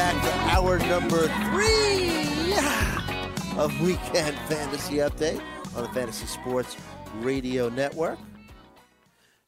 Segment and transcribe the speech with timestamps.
[0.00, 2.54] back to hour number three
[3.58, 5.42] of Weekend Fantasy Update
[5.76, 6.74] on the Fantasy Sports
[7.16, 8.18] Radio Network.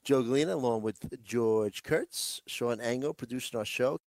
[0.05, 3.99] Joe Galena, along with George Kurtz, Sean Ango, producing our show.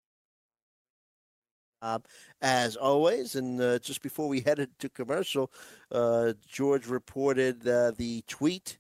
[1.81, 2.03] Um,
[2.43, 5.51] as always, and uh, just before we headed to commercial,
[5.93, 8.79] uh, George reported uh, the tweet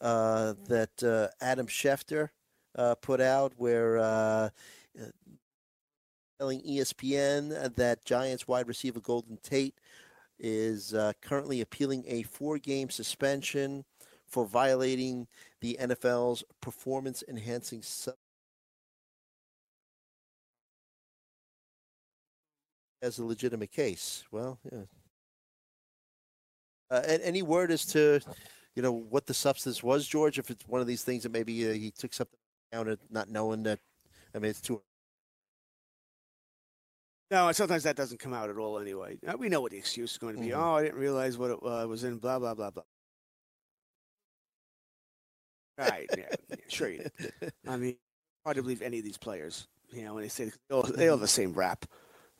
[0.00, 2.30] uh, that uh, Adam Schefter
[2.76, 4.48] uh, put out where uh,
[6.44, 9.78] telling ESPN that Giants wide receiver Golden Tate
[10.38, 13.82] is uh, currently appealing a four game suspension
[14.26, 15.26] for violating
[15.62, 18.12] the NFL's performance enhancing sub.
[23.00, 24.24] As a legitimate case.
[24.30, 24.80] Well, yeah.
[26.90, 28.20] Uh, and any word as to,
[28.74, 30.38] you know, what the substance was, George?
[30.38, 32.38] If it's one of these things that maybe uh, he took something
[32.70, 33.78] down, not knowing that.
[34.34, 34.82] I mean, it's too
[37.30, 39.18] No, sometimes that doesn't come out at all anyway.
[39.26, 40.48] Uh, We know what the excuse is going to be.
[40.48, 40.56] Mhm.
[40.56, 42.82] Oh, I didn't realize what it uh, was in, blah, blah, blah, blah.
[45.78, 47.52] Right, yeah, yeah, sure you did.
[47.66, 47.96] I mean,
[48.44, 51.08] hard to believe any of these players, you know, when they say they all, they
[51.08, 51.84] all have the same rap,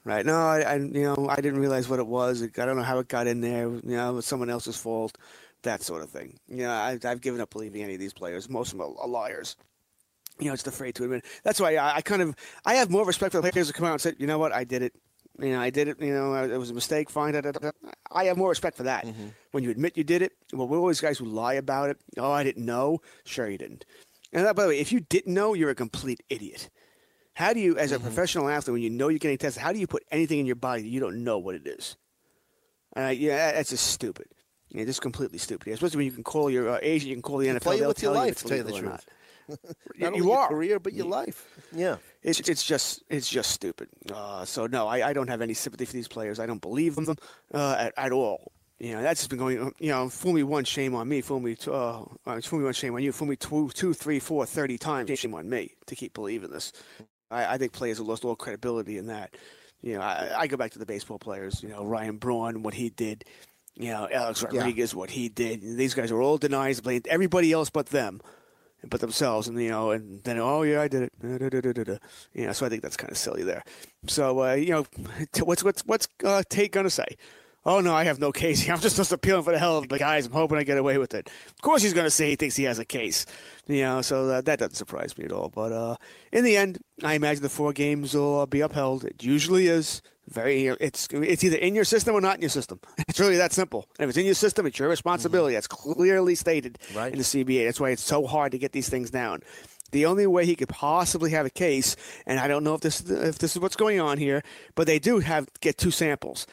[0.04, 0.24] right?
[0.24, 2.42] No, I, I, you know, I didn't realize what it was.
[2.44, 3.68] I don't know how it got in there.
[3.68, 5.18] You know, it was someone else's fault,
[5.62, 6.38] that sort of thing.
[6.46, 8.48] You know, I, I've given up believing any of these players.
[8.48, 9.56] Most of them are liars.
[10.38, 11.24] You know, just afraid to admit.
[11.44, 12.34] That's why I, I kind of
[12.64, 14.52] I have more respect for the players who come out and say, you know what,
[14.52, 14.92] I did it.
[15.40, 16.00] You know, I did it.
[16.00, 17.10] You know, it was a mistake.
[17.10, 17.32] Fine.
[17.32, 19.06] da, da, da, da." I have more respect for that.
[19.50, 21.98] When you admit you did it, well, we're always guys who lie about it.
[22.18, 23.00] Oh, I didn't know.
[23.24, 23.84] Sure, you didn't.
[24.32, 26.68] And that, by the way, if you didn't know, you're a complete idiot.
[27.34, 29.78] How do you, as a professional athlete, when you know you're getting tested, how do
[29.80, 31.96] you put anything in your body that you don't know what it is?
[32.96, 34.26] Uh, yeah, that's just stupid.
[34.68, 35.72] Yeah, just completely stupid.
[35.72, 37.60] Especially when you can call your uh, agent, you can call the NFL.
[37.62, 38.84] play with your tell life, you to tell you the truth.
[38.84, 39.04] not.
[39.48, 39.58] Not
[39.96, 40.48] you only you your are.
[40.48, 41.46] career, but your life.
[41.72, 41.96] Yeah.
[42.22, 43.88] It's it's just it's just stupid.
[44.12, 46.40] Uh, so no, I, I don't have any sympathy for these players.
[46.40, 47.16] I don't believe them
[47.52, 48.52] uh, at, at all.
[48.78, 49.72] You know that's just been going.
[49.78, 51.20] You know, fool me once, shame on me.
[51.20, 53.12] Fool me, t- uh, uh, fool me once, shame on you.
[53.12, 56.72] Fool me two, two, three, four, thirty times, shame on me to keep believing this.
[57.30, 59.36] I, I think players have lost all credibility in that.
[59.82, 61.62] You know, I, I go back to the baseball players.
[61.62, 63.24] You know, Ryan Braun, what he did.
[63.76, 65.60] You know, Alex Rodriguez, what he did.
[65.60, 68.20] These guys are all denies, blamed everybody else but them
[68.90, 71.84] but themselves, and you know, and then oh yeah, I did it.
[71.86, 71.98] Da.
[72.32, 73.62] You know, so I think that's kind of silly there.
[74.06, 74.86] So uh, you know,
[75.42, 77.06] what's what's what's uh, Tate gonna say?
[77.66, 78.68] Oh no, I have no case.
[78.68, 80.26] I'm just just appealing for the hell of the guys.
[80.26, 81.28] I'm hoping I get away with it.
[81.48, 83.26] Of course, he's gonna say he thinks he has a case.
[83.66, 85.48] You know, so uh, that doesn't surprise me at all.
[85.48, 85.96] But uh,
[86.32, 89.04] in the end, I imagine the four games will be upheld.
[89.04, 90.02] It usually is.
[90.28, 92.80] Very, it's it's either in your system or not in your system.
[93.08, 93.86] It's really that simple.
[93.98, 95.54] And if it's in your system, it's your responsibility.
[95.54, 97.12] That's clearly stated Right.
[97.12, 97.66] in the CBA.
[97.66, 99.42] That's why it's so hard to get these things down.
[99.92, 101.94] The only way he could possibly have a case,
[102.26, 104.42] and I don't know if this if this is what's going on here,
[104.74, 106.46] but they do have get two samples.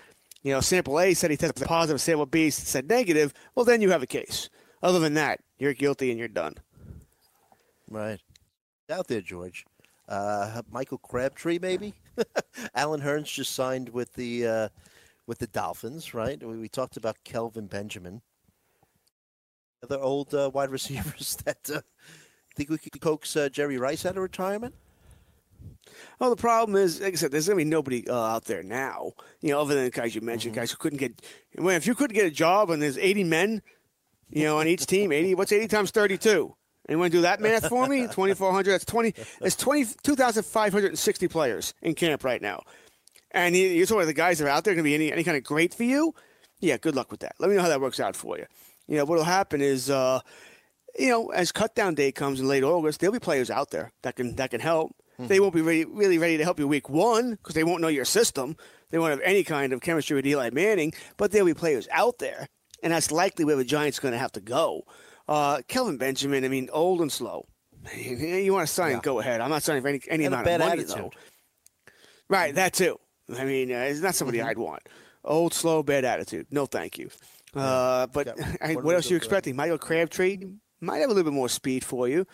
[0.43, 3.33] You know, sample A said he tested positive, sample B said negative.
[3.55, 4.49] Well, then you have a case.
[4.83, 6.55] Other than that, you're guilty and you're done.
[7.89, 8.19] Right.
[8.89, 9.65] Out there, George.
[10.07, 11.93] Uh, Michael Crabtree, maybe.
[12.75, 14.69] Allen Hurns just signed with the uh,
[15.27, 16.41] with the Dolphins, right?
[16.43, 18.21] We, we talked about Kelvin Benjamin.
[19.83, 21.81] Other old uh, wide receivers that uh,
[22.55, 24.75] think we could coax uh, Jerry Rice out of retirement.
[26.19, 29.13] Well, the problem is, like I said, there's gonna be nobody uh, out there now.
[29.41, 31.21] You know, other than the guys you mentioned, guys who couldn't get.
[31.57, 33.61] Well, if you couldn't get a job and there's 80 men,
[34.29, 35.35] you know, on each team, 80.
[35.35, 36.55] What's 80 times 32?
[36.89, 38.01] Anyone do that math for me?
[38.11, 38.71] 2,400.
[38.71, 39.13] That's 20.
[39.39, 39.85] That's 20.
[40.03, 42.63] 2,560 players in camp right now.
[43.31, 45.23] and you're talking about the guys that are out there going to be any, any
[45.23, 46.13] kind of great for you,
[46.59, 47.33] yeah, good luck with that.
[47.39, 48.45] Let me know how that works out for you.
[48.87, 50.19] You know, what'll happen is, uh,
[50.99, 53.91] you know, as cut down day comes in late August, there'll be players out there
[54.01, 54.91] that can that can help.
[55.17, 57.87] They won't be ready, really ready to help you week one because they won't know
[57.89, 58.57] your system.
[58.89, 62.17] They won't have any kind of chemistry with Eli Manning, but there'll be players out
[62.17, 62.47] there,
[62.81, 64.81] and that's likely where the Giants are going to have to go.
[65.27, 67.47] Uh, Kelvin Benjamin, I mean, old and slow.
[67.95, 68.99] You want to sign?
[68.99, 69.41] Go ahead.
[69.41, 71.03] I'm not signing for any any And a amount bad of money attitude.
[71.05, 71.11] though.
[72.29, 72.99] Right, that too.
[73.37, 74.47] I mean, uh, it's not somebody Mm-hmm.
[74.49, 74.83] I'd want.
[75.23, 76.47] Old, slow, bad attitude.
[76.51, 77.09] No, thank you.
[77.55, 79.55] Uh, but Got- I, what what else are you expecting?
[79.55, 80.37] Michael Crabtree
[80.79, 82.25] might have a little bit more speed for you.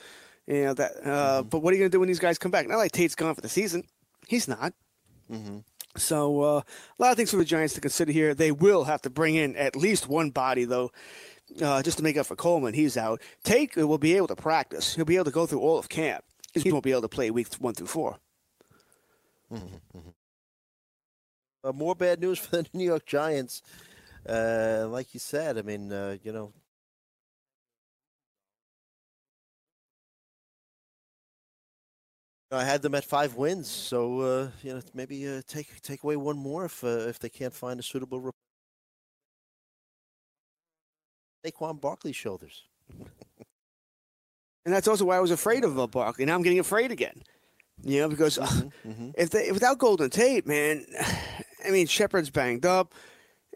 [0.48, 0.92] You know that.
[1.04, 1.50] Uh, Mm-hmm.
[1.50, 2.68] But what are you going to do when these guys come back?
[2.68, 3.84] Not like Tate's gone for the season.
[4.28, 4.74] He's not.
[5.32, 5.58] Mm-hmm.
[5.98, 8.34] So uh, a lot of things for the Giants to consider here.
[8.36, 10.92] They will have to bring in at least one body though.
[11.62, 13.22] Uh, just to make up for Coleman, he's out.
[13.44, 14.96] Tate will be able to practice.
[14.96, 16.24] He'll be able to go through all of camp.
[16.54, 18.18] He won't be able to play week one through four.
[21.64, 23.62] Uh, more bad news for the New York Giants.
[24.28, 26.54] Uh, like you said, I mean, uh, you know,
[32.52, 36.16] I had them at five wins, so uh, you know maybe uh, take take away
[36.16, 38.20] one more if uh, if they can't find a suitable.
[38.22, 38.36] Rep-
[41.46, 42.64] Saquon Barkley's shoulders.
[44.66, 46.26] And that's also why I was afraid of uh, Barkley.
[46.26, 47.24] Now I'm getting afraid again.
[47.84, 48.46] You know, because uh,
[48.86, 49.12] Mm-hmm.
[49.18, 50.86] if they without Golden Tate, man,
[51.66, 52.94] I mean Shepard's banged up.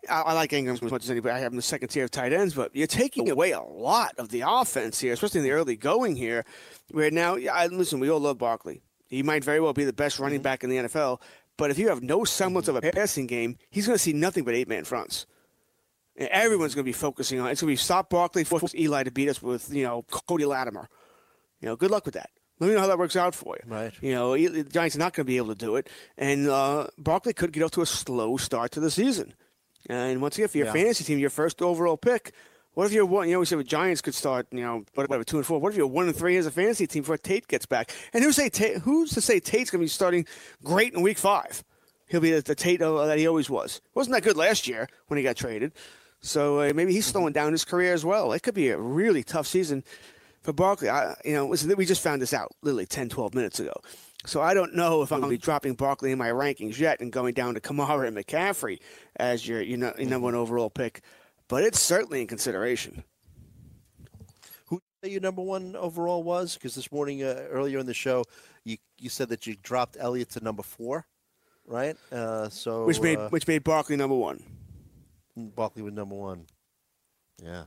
[0.09, 1.33] I, I like Ingram as much as anybody.
[1.35, 3.61] I have him in the second tier of tight ends, but you're taking away a
[3.61, 6.45] lot of the offense here, especially in the early going here.
[6.91, 8.81] Where now, I, listen, we all love Barkley.
[9.07, 11.21] He might very well be the best running back in the NFL,
[11.57, 14.43] but if you have no semblance of a passing game, he's going to see nothing
[14.43, 15.25] but eight man fronts.
[16.17, 17.49] And everyone's going to be focusing on.
[17.49, 20.45] It's going to be stop Barkley, force Eli to beat us with you know Cody
[20.45, 20.87] Latimer.
[21.61, 22.29] You know, good luck with that.
[22.59, 23.71] Let me know how that works out for you.
[23.73, 23.93] Right.
[24.01, 26.87] You know, the Giants are not going to be able to do it, and uh,
[26.97, 29.33] Barkley could get off to a slow start to the season.
[29.89, 30.73] And once again, for your Yeah.
[30.73, 32.33] fantasy team, your first overall pick,
[32.73, 33.27] what if you're one?
[33.27, 35.59] You know, we said the Giants could start, you know, whatever, two and four.
[35.59, 37.91] What if you're one and three as a fantasy team before Tate gets back?
[38.13, 40.25] And who's say Tate, who's to say Tate's going to be starting
[40.63, 41.63] great in Week Five?
[42.07, 43.81] He'll be the, the Tate uh, that he always was.
[43.95, 45.71] Wasn't that good last year when he got traded?
[46.21, 48.31] So uh, maybe he's slowing down his career as well.
[48.33, 49.83] It could be a really tough season
[50.41, 50.89] for Barkley.
[50.89, 53.73] I, you know, listen, we just found this out literally 10, 12 minutes ago.
[54.25, 57.00] So I don't know if I'm going to be dropping Barkley in my rankings yet
[57.00, 58.79] and going down to Kamara and McCaffrey
[59.15, 61.01] as your, you know, your number one overall pick.
[61.47, 63.03] But it's certainly in consideration.
[64.67, 66.53] Who say your number one overall was?
[66.53, 68.24] Because this morning, uh, earlier in the show,
[68.63, 71.07] you you said that you dropped Elliott to number four,
[71.65, 71.97] right?
[72.12, 74.41] Uh, so Which made uh, which made Barkley number one.
[75.35, 76.45] Barkley was number one.
[77.43, 77.63] Yeah,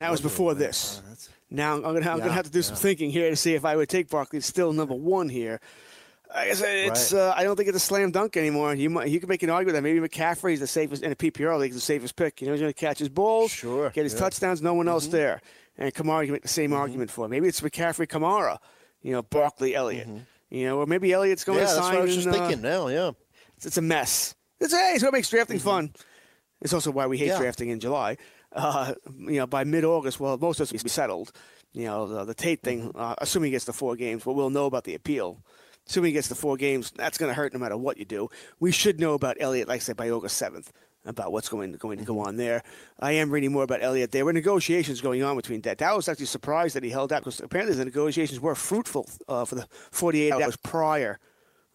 [0.00, 1.00] That was before this.
[1.04, 1.14] Uh,
[1.50, 3.64] Now I'm gonna I'm Yeah, gonna have to do some thinking here to see if
[3.64, 4.40] I would take Barkley.
[4.40, 5.60] Still number one here.
[6.34, 7.12] I guess it's.
[7.14, 7.20] Right.
[7.20, 8.74] Uh, I don't think it's a slam dunk anymore.
[8.74, 11.58] You might you could make an argument that maybe McCaffrey's the safest in a PPR
[11.58, 12.42] league, the safest pick.
[12.42, 14.18] You know, he's going to catch his balls, Sure, get his yeah.
[14.18, 14.24] Mm-hmm.
[14.26, 14.60] touchdowns.
[14.60, 15.40] No one else there,
[15.78, 17.26] and Kamara you can make the same argument for.
[17.28, 18.58] Maybe it's McCaffrey, Kamara.
[19.00, 20.06] You know, Barkley, Elliott.
[20.50, 21.66] You know, or maybe Elliott's going Mm-hmm.
[21.66, 22.62] yeah, that's what I was just in, uh, thinking.
[22.62, 23.12] Now, yeah,
[23.56, 24.34] it's, it's a mess.
[24.60, 25.92] It's hey, it's what makes drafting fun.
[26.60, 27.32] It's also why we hate Mm-hmm.
[27.34, 27.38] Yeah.
[27.38, 28.16] drafting in July.
[28.52, 31.32] Uh, you know, by mid-August, well, most of us will be settled.
[31.72, 33.00] You know, the, the Tate thing, Mm-hmm.
[33.00, 35.42] uh, assuming he gets the four games, but we'll know about the appeal.
[35.88, 38.28] Assuming he gets the four games, that's going to hurt no matter what you do.
[38.60, 40.70] We should know about Elliott, like I said, by August seventh,
[41.06, 42.12] about what's going going to Mm-hmm.
[42.14, 42.62] go on there.
[43.00, 44.12] I am reading more about Elliott.
[44.12, 45.78] There were negotiations going on between that.
[45.78, 49.44] That was actually surprised that he held out because apparently the negotiations were fruitful uh,
[49.46, 51.18] for the 48 hours prior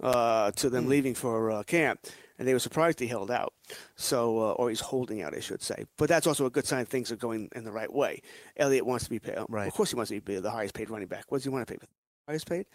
[0.02, 2.00] uh, to them leaving for uh, camp,
[2.40, 3.54] and they were surprised he held out.
[3.96, 5.86] So, uh, or he's holding out, I should say.
[5.98, 8.22] But that's also a good sign things are going in the right way.
[8.58, 9.38] Elliott wants to be paid.
[9.50, 9.68] Right.
[9.68, 11.26] Of course, he wants to be the highest paid running back.
[11.30, 11.80] What does he want to pay?
[12.28, 12.66] Highest paid?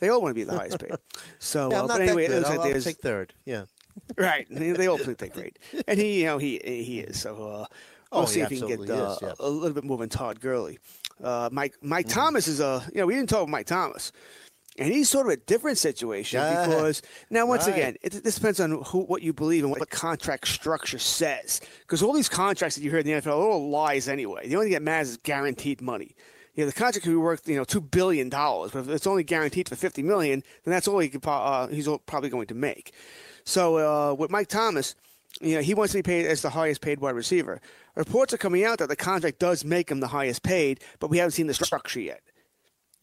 [0.00, 0.92] They all want to be the highest paid.
[1.38, 3.32] So, yeah, uh, but anyway, it looks I'll, like I'll take third.
[3.44, 3.64] Yeah,
[4.18, 4.46] right.
[4.50, 5.58] They, all think they're great,
[5.88, 7.20] and he, you know, he he is.
[7.20, 7.66] So uh,
[8.12, 9.32] we'll Oh, see if he can get uh, yeah.
[9.38, 10.78] a little bit more than Todd Gurley.
[11.22, 12.18] Uh, Mike Mike Mm-hmm.
[12.20, 14.12] Thomas is a you know we didn't talk about Mike Thomas.
[14.78, 16.66] And he's sort of a different situation Yeah.
[16.66, 17.74] because now, once Right.
[17.76, 21.60] again, it, this depends on who, what you believe and what the contract structure says.
[21.80, 24.46] Because all these contracts that you hear in the NFL are all lies anyway.
[24.48, 26.14] The only thing that matters is guaranteed money.
[26.54, 29.06] You know, the contract could be worth you know two billion dollars, but if it's
[29.06, 32.54] only guaranteed for fifty million, then that's all he could, uh, he's probably going to
[32.54, 32.92] make.
[33.44, 34.94] So uh, with Mike Thomas,
[35.40, 37.60] you know, he wants to be paid as the highest paid wide receiver.
[37.94, 41.18] Reports are coming out that the contract does make him the highest paid, but we
[41.18, 42.22] haven't seen the structure yet.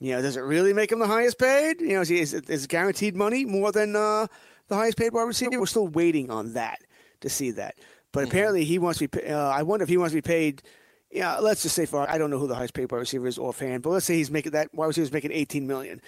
[0.04, 1.80] You know, does it really make him the highest paid?
[1.80, 4.28] You know, is, is, is guaranteed money more than uh,
[4.68, 5.58] the highest paid wide receiver?
[5.58, 6.80] We're still waiting on that
[7.22, 7.76] to see that.
[8.12, 9.26] But apparently, he wants to be.
[9.26, 10.62] Uh, I wonder if he wants to be paid.
[11.10, 13.38] Yeah, let's just say for I don't know who the highest paid wide receiver is
[13.38, 16.02] offhand, but let's say he's making that wide receiver is making eighteen million.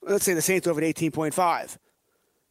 [0.00, 1.78] Let's say the Saints over at eighteen point five.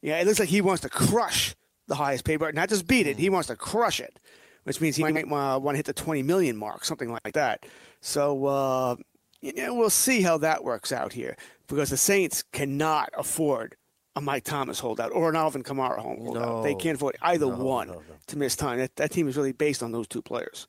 [0.02, 1.56] Yeah, it looks like he wants to crush
[1.88, 3.18] the highest paid, but not just beat it.
[3.18, 4.20] He wants to crush it,
[4.62, 7.66] which means he might uh, want to hit the 20 million mark, something like that.
[8.00, 8.96] So uh,
[9.42, 13.76] you know, we'll see how that works out here because the Saints cannot afford
[14.14, 16.62] a Mike Thomas holdout or an Alvin Kamara holdout.
[16.62, 18.00] they can't afford either No, one no, no.
[18.28, 18.78] to miss time.
[18.78, 20.68] That, that team is really based on those two players.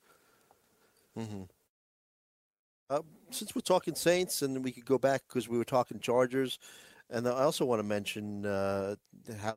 [2.89, 3.01] Uh,
[3.32, 6.58] since we're talking Saints, and we could go back because we were talking Chargers,
[7.10, 8.96] and I also want to mention uh,
[9.42, 9.56] how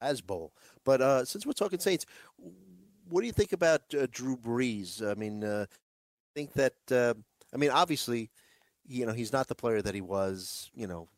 [0.00, 0.52] as bowl.
[0.84, 2.06] But uh, since we're talking Saints,
[3.08, 5.02] what do you think about uh, Drew Brees?
[5.02, 5.66] I mean, uh,
[6.34, 7.14] think that uh,
[7.54, 8.30] I mean, obviously,
[8.86, 11.08] you know, he's not the player that he was, you know,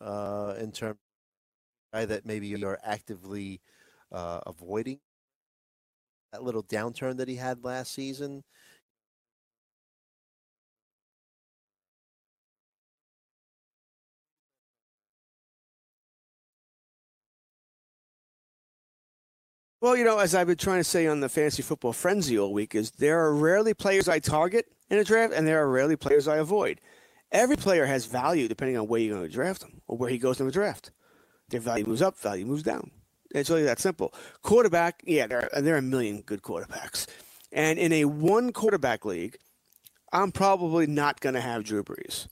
[0.00, 0.96] uh, in terms
[1.94, 3.60] of guy that maybe you're actively
[4.12, 4.98] uh, avoiding
[6.32, 8.42] that little downturn that he had last season.
[19.82, 22.52] Well, you know, as I've been trying to say on the Fantasy Football Frenzy all
[22.52, 25.96] week, is there are rarely players I target in a draft, and there are rarely
[25.96, 26.82] players I avoid.
[27.32, 30.18] Every player has value depending on where you're going to draft him or where he
[30.18, 30.90] goes in the draft.
[31.48, 32.90] Their value moves up, value moves down.
[33.34, 34.12] It's really that simple.
[34.42, 37.06] Quarterback, yeah, there are, there are a million good quarterbacks,
[37.50, 39.38] and in a one quarterback league,
[40.12, 42.26] I'm probably not going to have Drew Brees.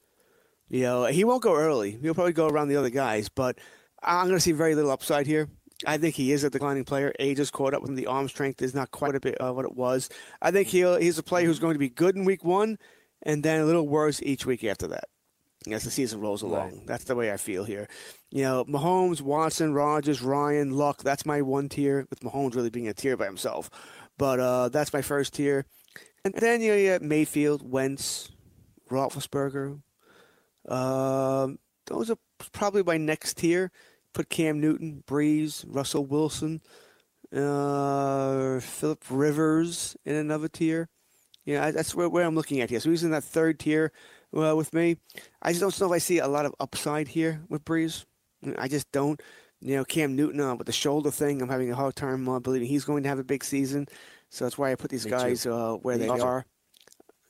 [0.69, 1.93] You know, he won't go early.
[2.03, 3.59] He'll probably go around the other guys, but
[4.03, 5.49] I'm going to see very little upside here.
[5.87, 7.13] I think he is a declining player.
[7.19, 7.97] Age has caught up with him.
[7.97, 10.09] The arm strength is not quite a bit uh, what it was.
[10.43, 12.79] I think he'll, he's a player who's going to be good in week one
[13.23, 15.05] and then a little worse each week after that
[15.71, 16.83] as the season rolls along.
[16.87, 17.89] That's the way I feel here.
[18.31, 22.89] You know, Mahomes, Watson, Rodgers, Ryan, Luck, that's my one tier, with Mahomes really being
[22.89, 23.71] a tier by himself.
[24.17, 25.65] But uh, that's my first tier.
[26.25, 28.31] And then you, know, you have Mayfield, Wentz,
[28.91, 29.81] Roethlisberger.
[30.69, 32.19] Um those are
[32.53, 33.71] probably my next tier.
[34.15, 36.61] Put Cam Newton, Brees, Russell Wilson,
[37.35, 40.89] uh, Philip Rivers in another tier.
[41.45, 42.81] Yeah, that's where, where I'm looking at here.
[42.81, 43.93] So he's in that third tier
[44.37, 44.97] uh, with me.
[45.41, 48.05] I just don't know if I see a lot of upside here with Brees.
[48.59, 49.21] I just don't.
[49.61, 52.39] You know, Cam Newton uh, with the shoulder thing, I'm having a hard time uh,
[52.39, 53.89] believing he's going to have a big season.
[54.31, 56.23] So that's why I put these Me guys uh, where Me they too.
[56.23, 56.45] are.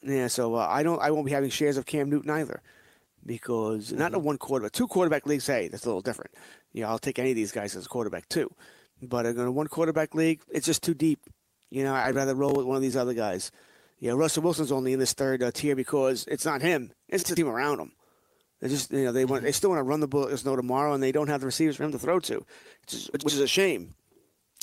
[0.03, 1.01] Yeah, so uh, I don't.
[1.01, 2.61] I won't be having shares of Cam Newton either,
[3.25, 4.19] because not Mm-hmm.
[4.21, 5.47] in one quarterback, two quarterback leagues.
[5.47, 6.33] Hey, that's a little different.
[6.73, 8.51] Yeah, I'll take any of these guys as a quarterback too,
[9.03, 11.21] but in a one quarterback league, it's just too deep.
[11.71, 13.51] You know, I'd rather roll with one of these other guys.
[13.99, 17.35] Yeah, Russell Wilson's only in this third uh, tier because it's not him; it's the
[17.35, 17.93] team around him.
[18.61, 20.57] They just, you know, they want, they still want to run the ball as no
[20.57, 22.45] tomorrow, and they don't have the receivers for him to throw to,
[22.83, 23.95] which is, which is a shame,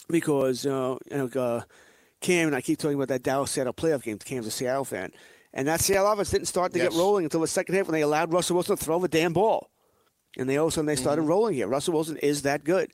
[0.09, 1.62] because uh, you know, uh,
[2.21, 4.17] Cam and I keep talking about that Dallas Seattle playoff game.
[4.17, 5.12] Cam's a Seattle fan,
[5.53, 8.01] and that Seattle offense didn't start to get rolling until the second half when they
[8.01, 9.69] allowed Russell Wilson to throw the damn ball,
[10.38, 11.68] and they all of a sudden they started rolling here.
[11.68, 12.92] Russell Wilson is that good,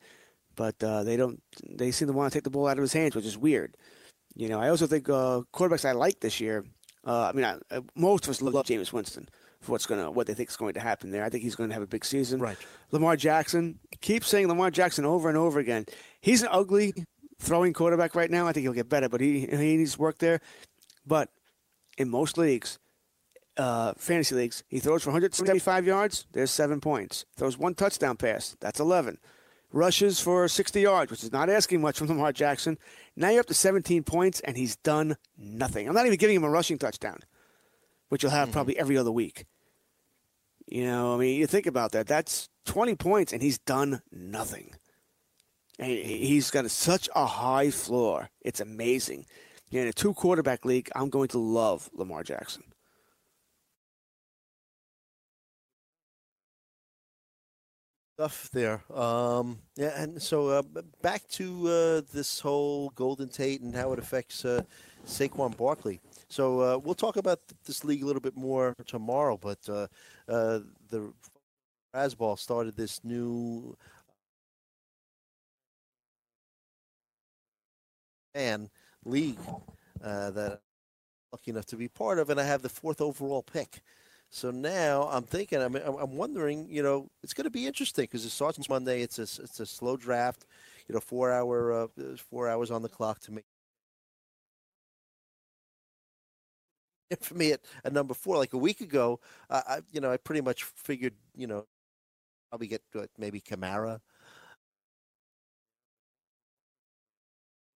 [0.56, 1.42] but uh, they don't.
[1.68, 3.76] They seem to want to take the ball out of his hands, which is weird.
[4.36, 6.66] You know, I also think uh, quarterbacks I like this year.
[7.06, 9.28] Uh, I mean, I, uh, most of us love Jameis Winston
[9.60, 11.24] for what's gonna, what they think is going to happen there.
[11.24, 12.40] I think he's going to have a big season.
[12.40, 12.58] Right.
[12.92, 13.80] Lamar Jackson.
[14.02, 15.86] Keep saying Lamar Jackson over and over again.
[16.22, 16.94] He's an ugly
[17.40, 18.48] throwing quarterback right now.
[18.48, 20.42] I think he'll get better, but he he needs work there.
[21.06, 21.30] But
[21.98, 22.80] in most leagues,
[23.58, 26.26] uh, fantasy leagues, he throws for 175 yards.
[26.32, 27.26] There's seven points.
[27.36, 28.56] Throws one touchdown pass.
[28.60, 29.18] That's 11.
[29.74, 32.78] Rushes for 60 yards, which is not asking much from Lamar Jackson.
[33.16, 35.88] Now you're up to 17 points, and he's done nothing.
[35.88, 37.20] I'm not even giving him a rushing touchdown,
[38.10, 39.46] which you'll have probably every other week.
[40.68, 42.08] You know, I mean, you think about that.
[42.08, 44.74] That's 20 points, and he's done nothing.
[45.80, 48.30] And he- he's got such a high floor.
[48.42, 49.26] It's amazing.
[49.72, 52.64] In a two quarterback league, I'm going to love Lamar Jackson.
[58.22, 58.84] Stuff there.
[58.96, 60.62] Um, yeah, and so uh,
[61.02, 64.62] back to uh, this whole Golden Tate and how it affects uh,
[65.08, 66.00] Saquon Barkley.
[66.30, 69.40] So uh, we'll talk about th- this league a little bit more tomorrow.
[69.42, 69.88] But uh,
[70.30, 70.60] uh,
[70.92, 71.12] the
[71.96, 73.76] Razzball started this new
[78.36, 78.70] fan
[79.04, 79.40] league
[80.00, 80.58] that I'm
[81.32, 83.82] lucky enough to be part of, and I have the fourth overall pick.
[84.34, 88.24] So now I'm thinking, I'm, I'm wondering, you know, it's going to be interesting because
[88.24, 89.02] it starts Monday.
[89.02, 90.46] It's a, it's a slow draft,
[90.88, 93.46] you know, four hour, uh, four hours on the clock to make.
[97.22, 99.20] For me at, at number four, like a week ago,
[99.50, 101.66] I, I you know I pretty much figured you know
[102.50, 104.02] probably get like maybe Kamara.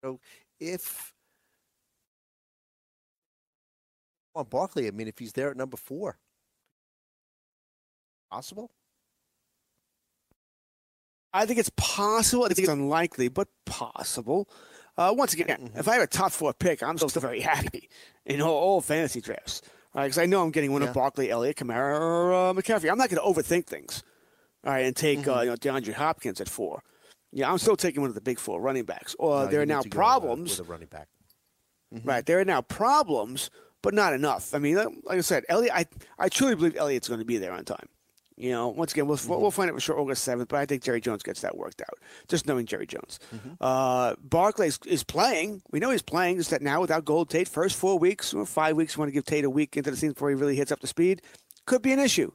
[0.03, 0.19] So
[0.59, 1.13] if
[4.35, 4.87] on Barkley.
[4.87, 6.17] I mean, if he's there at number four,
[8.29, 8.71] possible.
[11.33, 12.45] I think it's possible.
[12.45, 14.47] I think it's unlikely, but possible.
[14.97, 17.89] Uh, once again, if I have a top four pick, I'm still very happy
[18.25, 19.61] in all, all fantasy drafts.
[19.93, 20.89] Because I know I'm getting one Yeah.
[20.89, 22.89] of Barkley, Elliott, Kamara, or uh, McCaffrey.
[22.91, 24.03] I'm not going to overthink things.
[24.65, 26.81] All right, and take uh, you know DeAndre Hopkins at four.
[27.31, 29.15] Yeah, I'm still taking one of the big four running backs.
[29.19, 30.57] Or No, there are now uh, problems.
[30.57, 31.07] with a running back.
[32.03, 33.49] Right, there are now problems,
[33.81, 34.53] but not enough.
[34.53, 35.71] I mean, like I said, Elliott.
[35.73, 35.85] I
[36.17, 37.87] I truly believe Elliott's going to be there on time.
[38.37, 40.83] You know, once again, we'll we'll find out for sure August seventh, but I think
[40.83, 41.97] Jerry Jones gets that worked out.
[42.27, 43.17] Just knowing Jerry Jones,
[43.61, 45.61] uh, Barkley is, playing.
[45.71, 46.35] We know he's playing.
[46.37, 49.13] Just that now without Gold Tate, first four weeks or five weeks, you want to
[49.13, 51.21] give Tate a week into the season before he really hits up to speed,
[51.65, 52.31] could be an issue.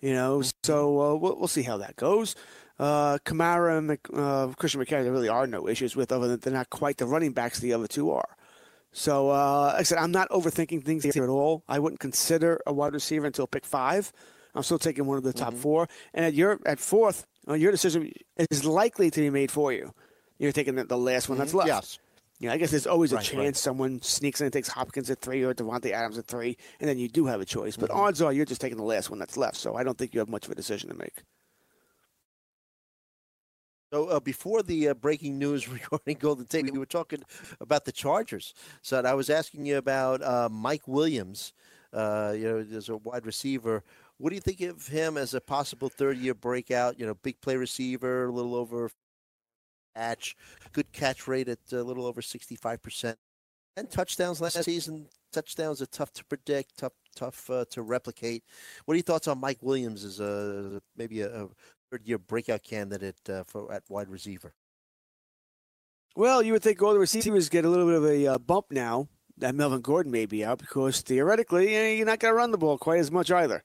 [0.00, 2.34] You know, so uh, we'll we'll see how that goes.
[2.78, 6.40] Uh, Kamara and Mc, uh, Christian McCaffrey, there really are no issues with, other than
[6.40, 8.36] they're not quite the running backs the other two are.
[8.92, 11.64] So, uh, like I said, I'm not overthinking things here at all.
[11.68, 14.12] I wouldn't consider a wide receiver until pick five.
[14.54, 15.88] I'm still taking one of the top four.
[16.14, 18.12] And at your at fourth, uh, your decision
[18.50, 19.92] is likely to be made for you.
[20.38, 21.68] You're taking the, the last one that's left.
[21.68, 21.98] Yes.
[22.40, 23.56] Yeah, I guess there's always a Right, chance right.
[23.56, 26.98] someone sneaks in and takes Hopkins at three or Davante Adams at three, and then
[26.98, 27.76] you do have a choice.
[27.76, 29.56] But odds are you're just taking the last one that's left.
[29.56, 31.22] So I don't think you have much of a decision to make.
[33.92, 37.22] So uh, before the uh, breaking news regarding Golden Tate, we were talking
[37.60, 38.54] about the Chargers.
[38.80, 41.52] So I was asking you about uh, Mike Williams.
[41.92, 43.84] Uh, you know, there's a wide receiver.
[44.22, 46.96] What do you think of him as a possible third-year breakout?
[46.96, 48.88] You know, big play receiver, a little over
[49.96, 50.36] catch,
[50.70, 53.18] good catch rate at a little over sixty-five percent,
[53.76, 55.08] and touchdowns last season.
[55.32, 58.44] Touchdowns are tough to predict, tough, tough uh, to replicate.
[58.84, 61.48] What are your thoughts on Mike Williams as a maybe a, a
[61.90, 64.54] third-year breakout candidate uh, for at wide receiver?
[66.14, 68.66] Well, you would think all the receivers get a little bit of a uh, bump
[68.70, 72.52] now that Melvin Gordon may be out because theoretically eh, you're not going to run
[72.52, 73.64] the ball quite as much either.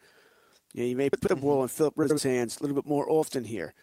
[0.74, 3.10] You, know, you may put the ball in Philip Rivers' hands a little bit more
[3.10, 3.74] often here,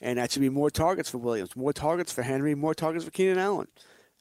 [0.00, 3.10] and that should be more targets for Williams, more targets for Henry, more targets for
[3.10, 3.68] Keenan Allen,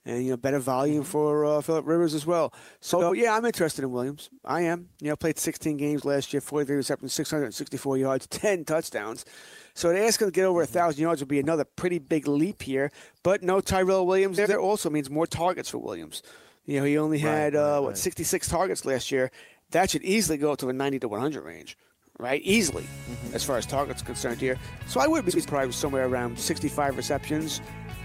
[0.05, 2.53] and you know better volume for uh, Philip Rivers as well.
[2.81, 4.29] So yeah, I'm interested in Williams.
[4.43, 4.89] I am.
[5.01, 9.25] You know, played 16 games last year, 43 receptions, 664 yards, 10 touchdowns.
[9.73, 12.27] So to ask him to get over a thousand yards would be another pretty big
[12.27, 12.91] leap here.
[13.23, 16.21] But no Tyrell Williams there also means more targets for Williams.
[16.65, 17.97] You know, he only had Right, uh, what right.
[17.97, 19.31] 66 targets last year.
[19.71, 21.77] That should easily go up to a 90 to 100 range,
[22.19, 22.41] right?
[22.43, 22.85] Easily,
[23.33, 24.57] as far as targets concerned here.
[24.87, 27.61] So I would be surprised somewhere around 65 receptions,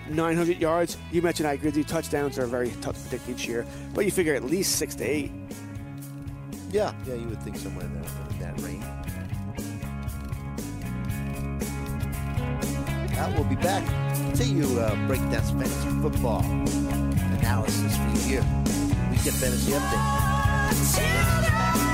[0.08, 0.96] 900 yards.
[1.12, 1.84] You mentioned I agree with you.
[1.84, 5.04] Touchdowns are very tough to predict each year, but you figure at least six to
[5.04, 5.32] eight.
[6.70, 8.84] Yeah, yeah, you would think somewhere there in that range.
[13.14, 13.84] That will be back
[14.34, 16.42] to you uh, break down some fantasy football
[17.38, 18.42] analysis for you here.
[19.22, 21.93] get fantasy update.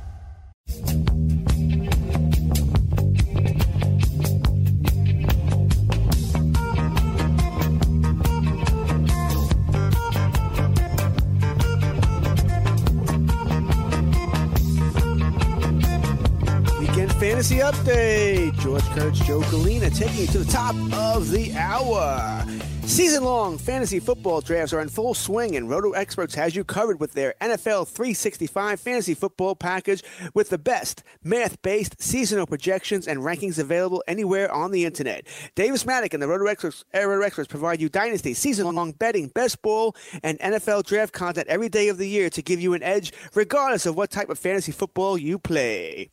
[17.41, 18.59] Fantasy Update.
[18.59, 22.45] George Kurtz, Joe Galena taking you to the top of the hour.
[22.83, 26.99] Season long fantasy football drafts are in full swing, and Roto Experts has you covered
[26.99, 30.03] with their NFL 365 fantasy football package
[30.35, 35.25] with the best math based seasonal projections and rankings available anywhere on the internet.
[35.55, 39.29] Davis Maddock and the Roto Experts, uh, Roto Experts provide you dynasty, season long betting,
[39.29, 42.83] best ball, and NFL draft content every day of the year to give you an
[42.83, 46.11] edge regardless of what type of fantasy football you play.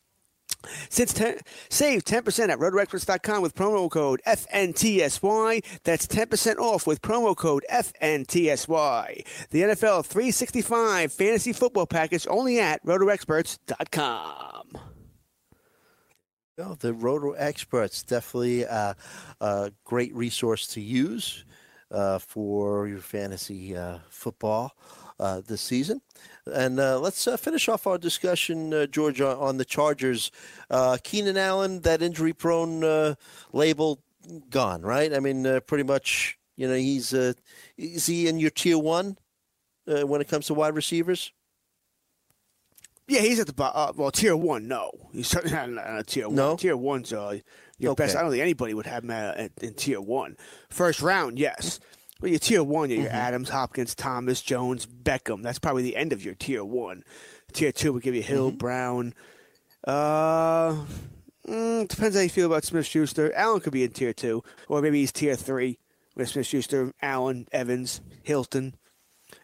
[0.91, 5.65] Since 10, save 10% at rotoexperts.com with promo code FNTSY.
[5.85, 9.49] That's 10% off with promo code FNTSY.
[9.51, 14.79] The NFL 365 fantasy football package only at rotoexperts.com.
[16.61, 18.95] Oh, the Roto Experts definitely uh,
[19.41, 21.45] a great resource to use
[21.93, 24.73] uh, for your fantasy uh, football
[25.19, 26.01] uh, this season.
[26.47, 30.31] And uh, let's uh, finish off our discussion, uh, George, on, the Chargers.
[30.71, 33.15] Uh, Keenan Allen, that injury-prone uh,
[33.53, 34.01] label,
[34.51, 35.13] gone, right?
[35.13, 36.37] I mean, uh, pretty much.
[36.57, 37.35] You know, he's uh,
[37.77, 39.17] is he in your tier one
[39.87, 41.31] uh, when it comes to wide receivers?
[43.07, 43.81] Yeah, he's at the bottom.
[43.81, 44.91] Uh, well, tier one, no.
[45.13, 46.35] He's certainly not in tier one.
[46.35, 46.57] No?
[46.57, 47.39] Tier one's uh,
[47.79, 48.17] your best.
[48.17, 50.37] I don't think anybody would have him at, at, in tier one.
[50.69, 51.79] First round, yes.
[52.21, 55.43] But your tier one, you're your Adams, Hopkins, Thomas, Jones, Beckham.
[55.43, 57.05] That's probably the end of your tier one.
[57.53, 59.15] Tier two would give you Hill, Brown.
[59.85, 60.85] Uh,
[61.47, 63.33] mm, depends how you feel about Smith Schuster.
[63.35, 65.79] Allen could be in tier two, or maybe he's tier three
[66.17, 68.75] with Smith Schuster, Allen, Evans, Hilton.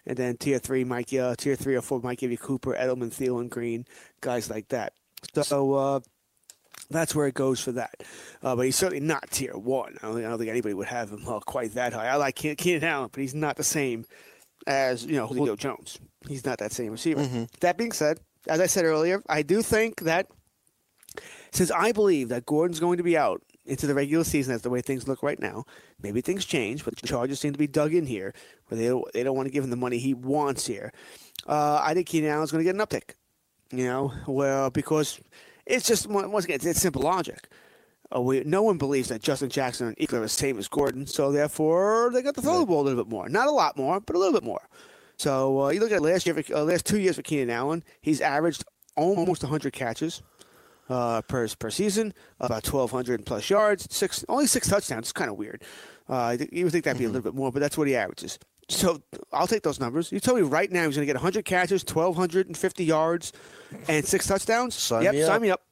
[0.05, 3.11] And then tier three might uh, tier three or four might give you Cooper, Edelman,
[3.11, 3.87] Thielen, Green,
[4.21, 4.95] guys like that.
[5.43, 6.01] So uh,
[6.91, 8.03] that's where it goes for that.
[8.43, 9.97] Uh, but he's certainly not tier one.
[10.03, 12.09] I don't, think, I don't think anybody would have him uh, quite that high.
[12.09, 14.05] I like Keenan, Allen, but he's not the same
[14.67, 15.99] as you know Julio Jones.
[16.29, 17.47] He's not that same receiver.
[17.61, 20.27] That being said, as I said earlier, I do think that
[21.53, 24.71] since I believe that Gordon's going to be out into the regular season, that's the
[24.71, 25.65] way things look right now.
[26.03, 28.35] Maybe things change, but the Chargers seem to be dug in here,
[28.67, 30.93] where they don't, they don't want to give him the money he wants here.
[31.47, 33.15] Uh, I think Keenan Allen's going to get an uptick.
[33.71, 35.21] You know, well because
[35.67, 37.49] it's just once again it's simple logic.
[38.15, 41.07] Uh, we, no one believes that Justin Jackson and Ekeler are the same as Gordon,
[41.07, 43.29] so therefore they got to throw the ball a little bit more.
[43.29, 44.69] Not a lot more, but a little bit more.
[45.17, 48.21] So uh, you look at last year, uh, last two years for Keenan Allen, he's
[48.21, 48.65] averaged
[48.97, 50.23] almost 100 catches
[50.89, 55.07] uh, per per season, about 1,200 plus yards, six only six touchdowns.
[55.07, 55.63] It's kind of weird.
[56.09, 58.39] Uh, you would think that'd be a little bit more, but that's what he averages.
[58.69, 60.11] So I'll take those numbers.
[60.11, 63.33] You tell me right now he's going to get 100 catches, 1,250 yards,
[63.89, 64.75] and six touchdowns.
[64.75, 65.29] Sign yep, me up.
[65.29, 65.63] sign me up.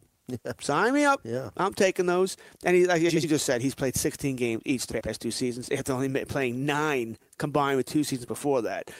[0.60, 1.20] Sign me up.
[1.24, 1.50] Yeah.
[1.56, 2.36] I'm taking those.
[2.64, 5.68] And he, like you just said, he's played 16 games each the past two seasons.
[5.70, 8.90] After only ma- playing nine combined with two seasons before that.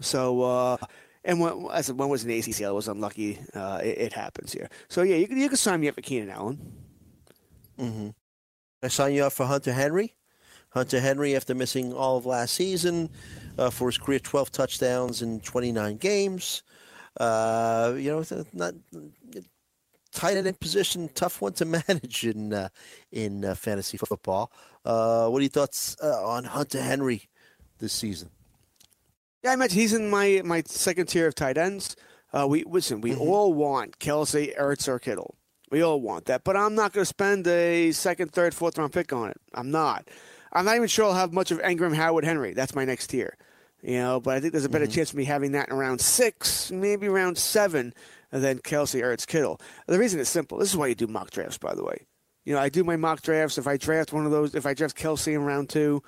[0.00, 0.76] So, uh,
[1.24, 2.74] and when, said, when was an ACL?
[2.74, 3.38] was unlucky.
[3.54, 4.68] Uh, it, it happens here.
[4.88, 6.72] So yeah, you can, you can sign me up for Keenan Allen.
[8.82, 10.14] I sign you up for Hunter Henry.
[10.70, 13.10] Hunter Henry, after missing all of last season
[13.58, 16.62] uh, for his career, 12 touchdowns in 29 games.
[17.18, 18.74] Uh, you know, not
[20.12, 22.68] tight end position, tough one to manage in uh,
[23.12, 24.52] in uh, fantasy football.
[24.84, 27.28] Uh, what are your thoughts uh, on Hunter Henry
[27.78, 28.30] this season?
[29.42, 31.96] Yeah, I mentioned he's in my my second tier of tight ends.
[32.32, 33.00] Uh, we listen.
[33.00, 35.34] We all want Kelce, Ertz, or Kittle.
[35.70, 38.92] We all want that, but I'm not going to spend a second, third, fourth round
[38.92, 39.40] pick on it.
[39.54, 40.08] I'm not.
[40.52, 42.52] I'm not even sure I'll have much of Ingram, Howard, Henry.
[42.54, 43.36] That's my next tier.
[43.82, 44.92] You know, but I think there's a better mm-hmm.
[44.92, 47.94] chance of me having that in around six, maybe around seven,
[48.30, 49.60] than Kelce, Ertz, Kittle.
[49.86, 50.58] The reason is simple.
[50.58, 52.06] This is why you do mock drafts, by the way.
[52.44, 53.58] You know, I do my mock drafts.
[53.58, 56.02] If I draft one of those, if I draft Kelce in round two,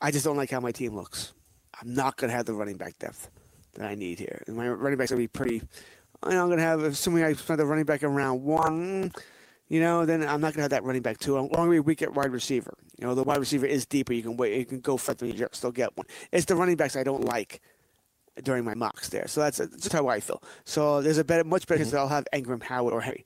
[0.00, 1.32] I just don't like how my team looks.
[1.80, 3.30] I'm not going to have the running back depth
[3.74, 4.42] that I need here.
[4.46, 5.62] And my running back's going to be pretty.
[6.22, 9.12] I'm going to have, assuming I spend the running back in round one,
[9.68, 11.36] you know, then I'm not going to have that running back too.
[11.36, 12.74] I'm going to be weak at wide receiver.
[12.98, 14.12] You know, the wide receiver is deeper.
[14.12, 14.56] You can wait.
[14.58, 15.26] You can go further.
[15.26, 16.06] You still get one.
[16.32, 17.60] It's the running backs I don't like
[18.42, 19.26] during my mocks there.
[19.26, 20.42] So that's, that's just how I feel.
[20.64, 21.96] So there's a better, much better chance mm-hmm.
[21.96, 23.24] that I'll have Ingram, Howard, or Henry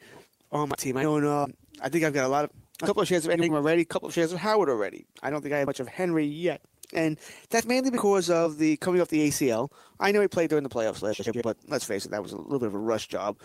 [0.53, 0.96] on my team.
[0.96, 1.46] I don't know.
[1.83, 2.50] I think I've got a lot of
[2.83, 5.05] a couple of shares of Ingram already, a couple of shares of Howard already.
[5.22, 6.62] I don't think I have much of Henry yet.
[6.92, 7.18] And
[7.50, 9.70] that's mainly because of the coming off the ACL.
[10.00, 12.33] I know he played during the playoffs last year, but let's face it, that was
[12.33, 13.37] a little bit of a rush job.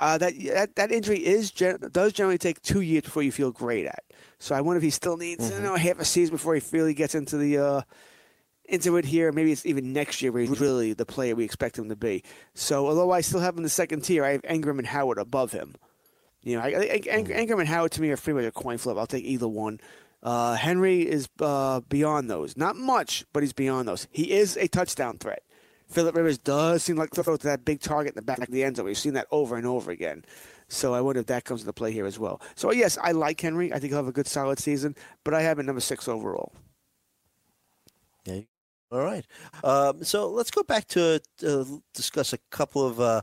[0.00, 3.86] Uh, that, that that injury is does generally take two years before you feel great
[3.86, 4.02] at.
[4.40, 6.94] So I wonder if he still needs you know half a season before he really
[6.94, 7.82] gets into the uh,
[8.64, 9.30] into it here.
[9.30, 12.24] Maybe it's even next year where he's really the player we expect him to be.
[12.54, 15.18] So although I still have him in the second tier, I have Ingram and Howard
[15.18, 15.76] above him.
[16.42, 18.78] You know, I, I, Ing- Ingram and Howard to me are pretty much a coin
[18.78, 18.98] flip.
[18.98, 19.80] I'll take either one.
[20.24, 22.56] Uh, Henry is uh, beyond those.
[22.56, 24.08] Not much, but he's beyond those.
[24.10, 25.43] He is a touchdown threat.
[25.88, 28.50] Philip Rivers does seem like to throw to that big target in the back of
[28.50, 28.86] the end zone.
[28.86, 30.24] We've seen that over and over again.
[30.68, 32.40] So I wonder if that comes into play here as well.
[32.54, 33.72] So yes, I like Henry.
[33.72, 36.52] I think he'll have a good solid season, but I have him number six overall.
[38.24, 38.40] Yeah.
[38.90, 39.26] All right.
[39.62, 43.22] Um, so let's go back to uh, discuss a couple of uh,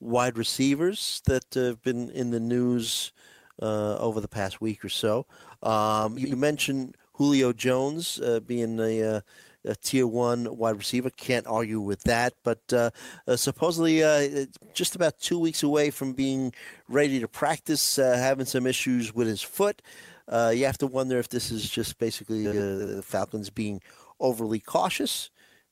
[0.00, 3.12] wide receivers that have been in the news
[3.60, 5.26] uh, over the past week or so.
[5.62, 9.22] Um, you mentioned Julio Jones uh, being a,
[9.64, 11.10] a tier one wide receiver.
[11.10, 12.34] Can't argue with that.
[12.42, 12.90] But uh,
[13.26, 16.52] uh, supposedly, uh, just about two weeks away from being
[16.88, 19.82] ready to practice, uh, having some issues with his foot.
[20.28, 23.80] Uh, you have to wonder if this is just basically uh, the Falcons being
[24.20, 25.30] overly cautious.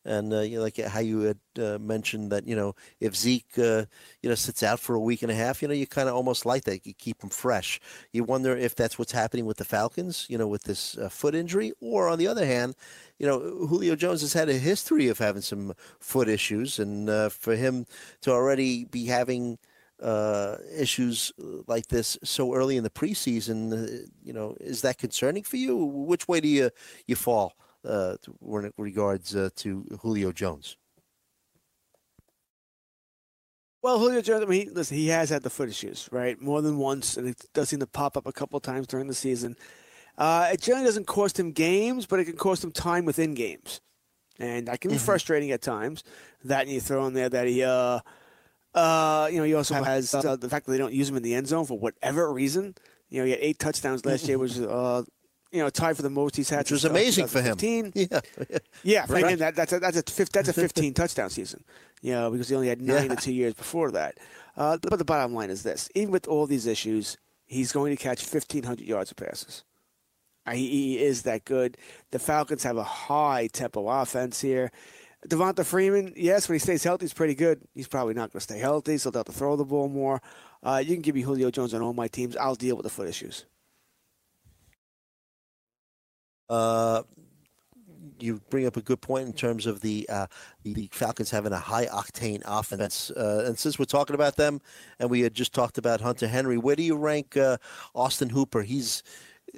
[0.08, 3.58] And uh, you know, like how you had uh, mentioned that you know if Zeke
[3.58, 3.84] uh,
[4.22, 6.14] you know sits out for a week and a half, you know you kind of
[6.14, 6.86] almost like that.
[6.86, 7.78] You keep him fresh.
[8.10, 11.34] You wonder if that's what's happening with the Falcons, you know, with this uh, foot
[11.34, 12.74] injury, or on the other hand,
[13.18, 17.28] you know Julio Jones has had a history of having some foot issues, and uh,
[17.28, 17.84] for him
[18.22, 19.58] to already be having
[20.02, 21.32] uh, issues
[21.66, 25.76] like this so early in the preseason, uh, you know, is that concerning for you?
[25.76, 26.70] Which way do you
[27.06, 27.52] you fall
[27.88, 30.76] uh, when it regards uh, to Julio Jones?
[33.82, 36.40] Well, Julio Jones, I mean, he, listen, he has had the foot issues, right?
[36.40, 39.06] More than once, and it does seem to pop up a couple of times during
[39.06, 39.56] the season.
[40.16, 43.80] Uh, it generally doesn't cost him games, but it can cost him time within games.
[44.40, 46.02] And that can be frustrating at times.
[46.44, 48.00] That and you throw in there that he, uh,
[48.74, 51.22] uh, you know, he also has uh, the fact that they don't use him in
[51.22, 52.74] the end zone for whatever reason.
[53.08, 55.02] You know, he had eight touchdowns last year, which was, uh,
[55.52, 56.60] you know, tied for the most he's had.
[56.60, 57.56] Which was amazing for him.
[57.56, 57.92] 2015.
[58.10, 58.60] Yeah.
[58.82, 59.26] Yeah, for Right.
[59.26, 61.64] him, that, that's a that's a that's a 15 touchdown season.
[62.02, 63.14] You know, because he only had nine Yeah.
[63.14, 64.18] the two years before that.
[64.56, 68.02] Uh, but the bottom line is this: even with all these issues, he's going to
[68.02, 69.64] catch 1,500 yards of passes.
[70.52, 71.76] He, he is that good.
[72.10, 74.70] The Falcons have a high tempo offense here.
[75.28, 77.60] Devonta Freeman, yes, when he stays healthy, he's pretty good.
[77.74, 80.22] He's probably not going to stay healthy, so they'll have to throw the ball more.
[80.62, 82.36] Uh, you can give me Julio Jones on all my teams.
[82.36, 83.44] I'll deal with the foot issues.
[86.48, 87.02] Uh,
[88.20, 90.26] you bring up a good point in terms of the uh,
[90.62, 93.10] the, Falcons having a high octane offense.
[93.10, 94.60] Uh, and since we're talking about them,
[94.98, 97.58] and we had just talked about Hunter Henry, where do you rank uh,
[97.94, 98.62] Austin Hooper?
[98.62, 99.02] He's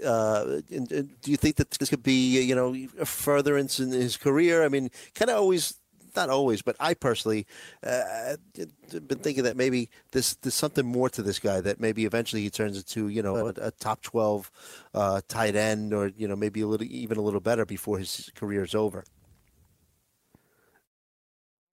[0.04, 3.90] uh, and, and do you think that this could be you know a furtherance in
[3.90, 4.64] his career?
[4.64, 5.74] I mean, kind of always.
[6.16, 7.46] Not always, but I personally
[7.84, 12.42] uh, been thinking that maybe there's there's something more to this guy that maybe eventually
[12.42, 14.50] he turns into you know a, a top twelve
[14.94, 18.30] uh, tight end or you know maybe a little even a little better before his
[18.34, 19.04] career is over.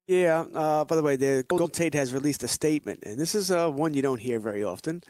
[0.07, 0.45] Yeah.
[0.53, 3.69] Uh, by the way, the Golden Tate has released a statement, and this is uh,
[3.69, 5.03] one you don't hear very often.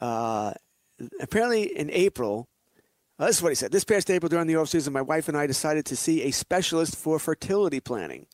[0.00, 0.52] Uh,
[1.20, 2.48] apparently, in April,
[3.18, 3.72] uh, this is what he said.
[3.72, 6.96] This past April, during the offseason, my wife and I decided to see a specialist
[6.96, 8.26] for fertility planning.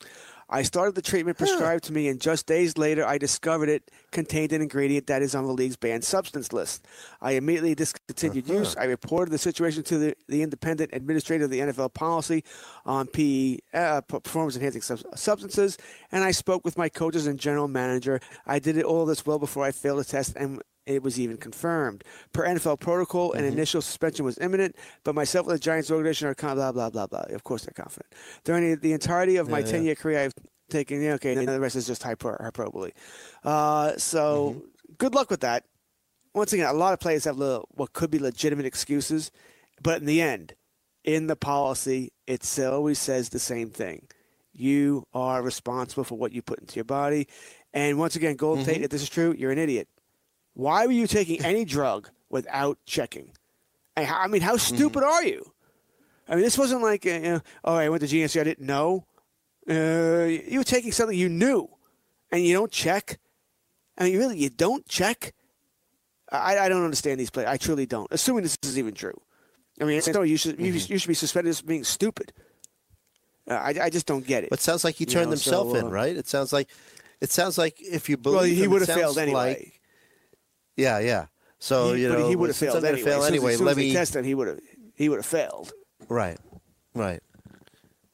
[0.53, 4.53] I started the treatment prescribed to me, and just days later, I discovered it contained
[4.53, 6.85] an ingredient that is on the league's banned substance list.
[7.19, 8.75] I immediately discontinued use.
[8.75, 12.43] I reported the situation to the, the independent administrator of the NFL policy
[12.85, 15.79] on PE, uh, performance enhancing sub- substances,
[16.11, 18.19] and I spoke with my coaches and general manager.
[18.45, 21.37] I did it all this well before I failed the test, and it was even
[21.37, 22.03] confirmed.
[22.33, 23.53] Per NFL protocol, an mm-hmm.
[23.53, 27.07] initial suspension was imminent, but myself and the Giants organization are con- blah, blah, blah,
[27.07, 27.23] blah.
[27.29, 28.13] Of course, they're confident.
[28.43, 30.33] During the, entirety of my 10 year career, I've
[30.69, 32.91] taken, yeah, okay, and the rest is just hyper, hyperbole.
[33.43, 34.93] Uh, so mm-hmm.
[34.97, 35.65] good luck with that.
[36.33, 39.31] Once again, a lot of players have le- what could be legitimate excuses,
[39.81, 40.55] but in the end,
[41.03, 44.07] in the policy, it always says the same thing.
[44.53, 47.27] You are responsible for what you put into your body.
[47.73, 48.83] And once again, Gold Tate, mm-hmm.
[48.83, 49.87] if this is true, you're an idiot.
[50.53, 53.31] Why were you taking any drug without checking?
[53.95, 55.51] And how, I mean, how stupid are you?
[56.27, 58.65] I mean, this wasn't like, uh, you know, oh, I went to GNC, I didn't
[58.65, 59.05] know.
[59.69, 61.69] Uh, you were taking something you knew,
[62.31, 63.19] and you don't check.
[63.97, 65.33] I mean, really, you don't check.
[66.31, 67.49] I, I don't understand these players.
[67.49, 68.07] I truly don't.
[68.11, 69.19] Assuming this is even true.
[69.79, 72.31] I mean, no, you should you, you should be suspended as being stupid.
[73.49, 74.49] Uh, I, I just don't get it.
[74.49, 76.15] But it sounds like he You turned know, himself so, in, uh, right?
[76.15, 76.69] It sounds like
[77.21, 79.55] it sounds like if you believe well, he would have failed anyway.
[79.55, 79.81] Like,
[80.77, 81.25] yeah, yeah.
[81.59, 83.01] So He- you but know, he would have failed anyway.
[83.03, 83.51] Fail As soon as- anyway.
[83.53, 84.59] as soon Let as he me tested, he would have
[84.95, 85.71] he would have failed.
[86.09, 86.37] right,
[86.93, 87.21] right.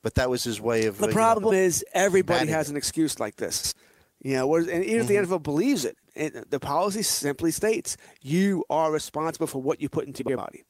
[0.02, 0.98] But that was his way of.
[0.98, 3.74] The uh, you problem know, is everybody has an excuse like this.
[4.22, 8.66] You know, and even if the NFL believes it, it, the policy simply states you
[8.70, 10.64] are responsible for what you put into your body,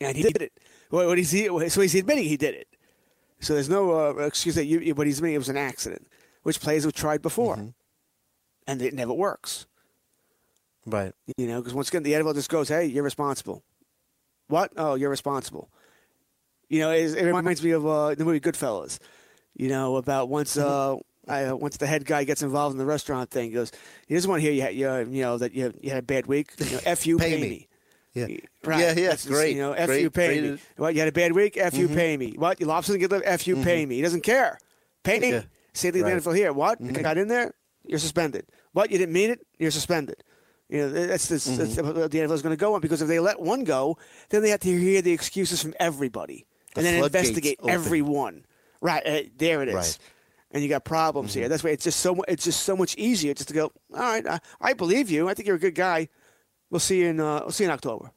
[0.00, 0.52] and he did it.
[0.90, 1.46] What, what is he?
[1.68, 2.68] So he's admitting he did it.
[3.40, 4.94] So there's no uh, excuse that you.
[4.94, 6.06] But he's admitting it was an accident,
[6.42, 7.72] which players have tried before,
[8.66, 9.66] and it never works.
[10.86, 11.12] Right.
[11.36, 13.62] You know, because once again, the NFL just goes, "Hey, you're responsible."
[14.48, 14.72] What?
[14.76, 15.70] Oh, you're responsible.
[16.68, 18.98] You know, it, it reminds me of uh, the movie Goodfellas.
[19.54, 20.98] You know, about once mm-hmm.
[20.98, 23.72] uh, I, uh, once the head guy gets involved in the restaurant thing, he goes,
[24.06, 25.98] he doesn't want to hear you, had, you, uh, you know, that you, you had
[26.00, 26.52] a bad week.
[26.58, 27.48] You know, F you, Pay pay, me.
[27.48, 27.68] me.
[28.14, 28.26] Yeah.
[28.64, 28.80] Right.
[28.80, 30.52] Yeah, yeah, That's just, great, You know, F great, you, pay great.
[30.52, 30.58] me.
[30.76, 31.56] What, you had a bad week?
[31.56, 31.96] F you, mm-hmm.
[31.96, 32.34] pay me.
[32.36, 33.00] What, you lost something?
[33.00, 33.90] Get the F you, pay mm-hmm.
[33.90, 33.96] me.
[33.96, 34.58] He doesn't care.
[35.04, 35.30] Pay me.
[35.30, 35.42] Yeah.
[35.74, 36.22] Thing Right.
[36.22, 36.52] the NFL here.
[36.54, 36.80] What?
[36.80, 37.52] You got in there?
[37.84, 38.46] You're suspended.
[38.72, 38.90] What?
[38.90, 39.46] You didn't mean it?
[39.58, 40.22] You're suspended.
[40.68, 43.06] You know, that's, that's, that's what the NFL is going to go on because if
[43.08, 43.98] they let one go,
[44.30, 47.70] then they have to hear the excuses from everybody The and then investigate open.
[47.74, 48.44] everyone.
[48.80, 49.06] Right.
[49.06, 49.74] Uh, there it is.
[49.74, 49.98] Right.
[50.50, 51.48] And you got problems here.
[51.48, 53.64] That's why it's just so it's just so much easier just to go.
[53.92, 55.28] All right, I, I believe you.
[55.28, 56.08] I think you're a good guy.
[56.70, 58.10] We'll see you in uh, we'll see you in October.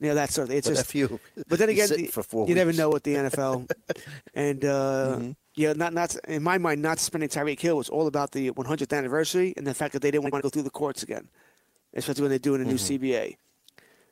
[0.00, 0.58] You know that sort of thing.
[0.58, 1.20] It's But just F you.
[1.48, 3.68] But then again, the- for four you never know what the NFL
[4.34, 5.30] and uh, Mm-hmm.
[5.56, 8.96] yeah, not not in my mind, not spending Tyreek Hill was all about the 100th
[8.96, 11.28] anniversary and the fact that they didn't want to go through the courts again,
[11.96, 13.04] especially when they're doing a new Mm-hmm.
[13.04, 13.36] CBA.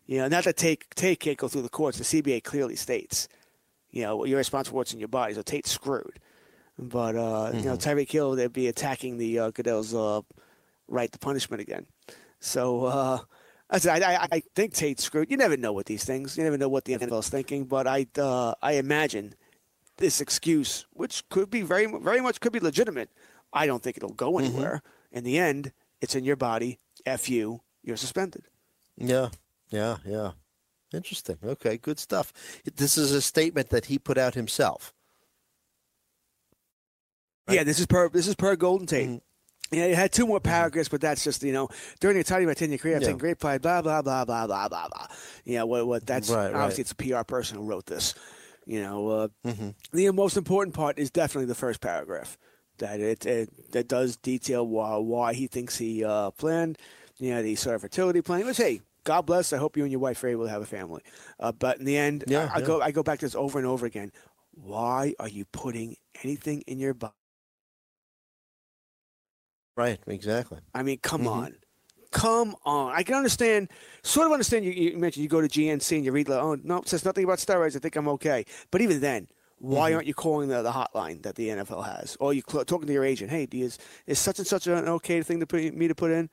[0.06, 1.98] You know, not that Tate Tate can't go through the courts.
[1.98, 3.28] The CBA clearly states,
[3.90, 5.34] you know, you're responsible for what's in your body.
[5.34, 6.18] So Tate's screwed.
[6.78, 7.68] But uh, you Mm-hmm.
[7.68, 10.20] know, Tyreek Hill, they'd be attacking the uh, Goodell's uh,
[10.88, 11.86] right to punishment again.
[12.40, 13.18] So uh,
[13.70, 15.30] I said, I, I, think Tate's screwed.
[15.30, 16.36] You never know with these things.
[16.36, 17.64] You never know what the NFL is thinking.
[17.64, 19.34] But I, uh, I imagine
[19.96, 23.08] this excuse, which could be very, very much could be legitimate.
[23.52, 24.82] I don't think it'll go anywhere.
[25.12, 26.80] In the end, it's in your body.
[27.06, 27.60] F you.
[27.84, 28.44] You're suspended.
[28.96, 29.28] Yeah,
[29.70, 30.32] yeah, yeah.
[30.92, 31.36] Interesting.
[31.44, 32.32] Okay, good stuff.
[32.76, 34.94] This is a statement that he put out himself.
[37.50, 39.08] Yeah, this is per this is per Golden Tate.
[39.08, 39.18] Mm-hmm.
[39.76, 41.68] Yeah, it had two more paragraphs, but that's just you know
[42.00, 43.08] during the entirety of my tenure career, I've Yeah.
[43.08, 43.60] taken great pride.
[43.60, 45.06] Blah blah blah blah blah blah blah.
[45.44, 46.54] Yeah, what what that's Right, right.
[46.54, 48.14] obviously it's a PR person who wrote this.
[48.66, 49.70] You know, uh, Mm-hmm.
[49.92, 52.38] the most important part is definitely the first paragraph.
[52.78, 56.78] That it, it that does detail why why he thinks he uh, planned.
[57.18, 58.44] You know, the sort of fertility plan.
[58.46, 59.52] Which hey, God bless.
[59.52, 61.02] I hope you and your wife are able to have a family.
[61.38, 62.66] Uh, but in the end, Yeah, I, I yeah.
[62.66, 64.12] go I go back to this over and over again.
[64.52, 67.14] Why are you putting anything in your body?
[69.76, 70.58] Right, exactly.
[70.74, 71.26] I mean, come Mhm.
[71.26, 71.56] on.
[72.12, 72.92] Come on.
[72.94, 73.70] I can understand,
[74.04, 76.56] sort of understand you, you mentioned you go to GNC and you read, like, oh,
[76.62, 77.74] no, it says nothing about steroids.
[77.74, 78.44] I think I'm okay.
[78.70, 79.26] But even then,
[79.58, 79.94] why Mm-hmm.
[79.94, 82.16] aren't you calling the, the hotline that the NFL has?
[82.20, 84.68] Or you cl- talking to your agent, hey, do you, is, is such and such
[84.68, 86.30] an okay thing to put me to put in?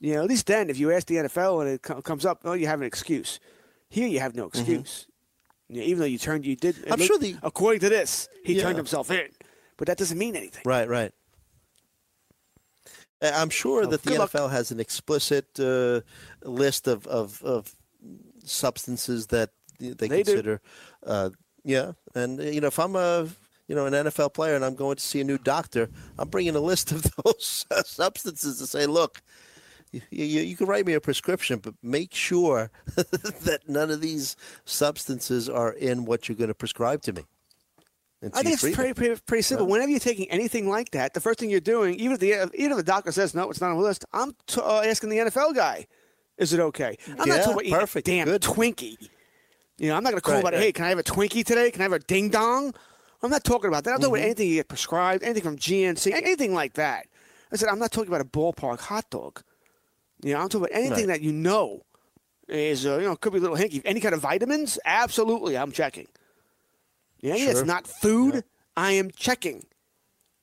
[0.00, 2.40] You know, at least then, if you ask the NFL and it co- comes up,
[2.44, 3.40] oh, you have an excuse.
[3.88, 5.06] Here, you have no excuse.
[5.68, 6.74] You know, even though you turned, you did.
[6.76, 6.92] Mm-hmm.
[6.92, 8.62] I'm looked- sure the- according to this, he Yeah.
[8.64, 9.28] turned himself in.
[9.78, 10.62] But that doesn't mean anything.
[10.64, 11.12] Right, right.
[13.22, 14.32] I'm sure So, that the good luck.
[14.32, 16.02] NFL has an explicit uh,
[16.44, 17.74] list of, of, of
[18.44, 20.60] substances that they They consider.
[21.04, 21.30] Uh,
[21.64, 23.26] yeah, and you know, if I'm a
[23.68, 26.54] you know an NFL player and I'm going to see a new doctor, I'm bringing
[26.56, 29.22] a list of those uh, substances to say, look.
[29.92, 34.36] You, you, you can write me a prescription, but make sure that none of these
[34.64, 37.24] substances are in what you're going to prescribe to me.
[38.32, 39.66] I think it's pretty, pretty, pretty simple.
[39.66, 42.72] Whenever you're taking anything like that, the first thing you're doing, even if the even
[42.72, 45.18] if the doctor says no, it's not on the list, I'm t- uh, asking the
[45.18, 45.86] NFL guy,
[46.36, 46.96] is it okay?
[47.18, 48.42] I'm not Yeah, talking about perfect, damn good.
[48.42, 48.96] Twinkie.
[49.78, 50.62] You know, I'm not going to call Right, about right.
[50.62, 51.70] Hey, can I have a Twinkie today?
[51.70, 52.74] Can I have a ding dong?
[53.22, 53.90] I'm not talking about that.
[53.92, 54.14] I'm talking Mm-hmm.
[54.16, 57.06] about anything you get prescribed, anything from GNC, anything like that.
[57.52, 59.42] I said I'm not talking about a ballpark hot dog.
[60.22, 61.18] You know, I'm talking about anything Right.
[61.18, 61.82] that you know
[62.48, 63.82] is uh, you know could be a little hinky.
[63.84, 66.06] Any kind of vitamins, absolutely, I'm checking.
[67.20, 67.64] Yeah, Sure.
[67.64, 68.44] not food,
[68.76, 69.64] I am checking.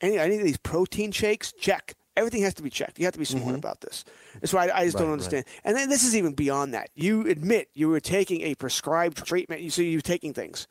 [0.01, 1.95] Any any of these protein shakes, check.
[2.15, 2.99] Everything has to be checked.
[2.99, 4.03] You have to be smart about this.
[4.39, 5.13] That's why I, I just don't Mm-hmm.
[5.13, 5.33] Right, right.
[5.33, 5.45] understand.
[5.63, 6.89] And then this is even beyond that.
[6.93, 9.61] You admit you were taking a prescribed treatment.
[9.61, 10.67] You so you're taking things,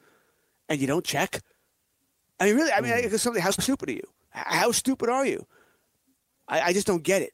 [0.69, 1.41] and you don't check.
[2.39, 2.71] I mean, really.
[2.73, 3.19] I mean, Mm.
[3.19, 3.43] Something.
[3.43, 4.07] How stupid are you?
[4.31, 5.47] How stupid are you?
[6.47, 7.33] I, I just don't get it.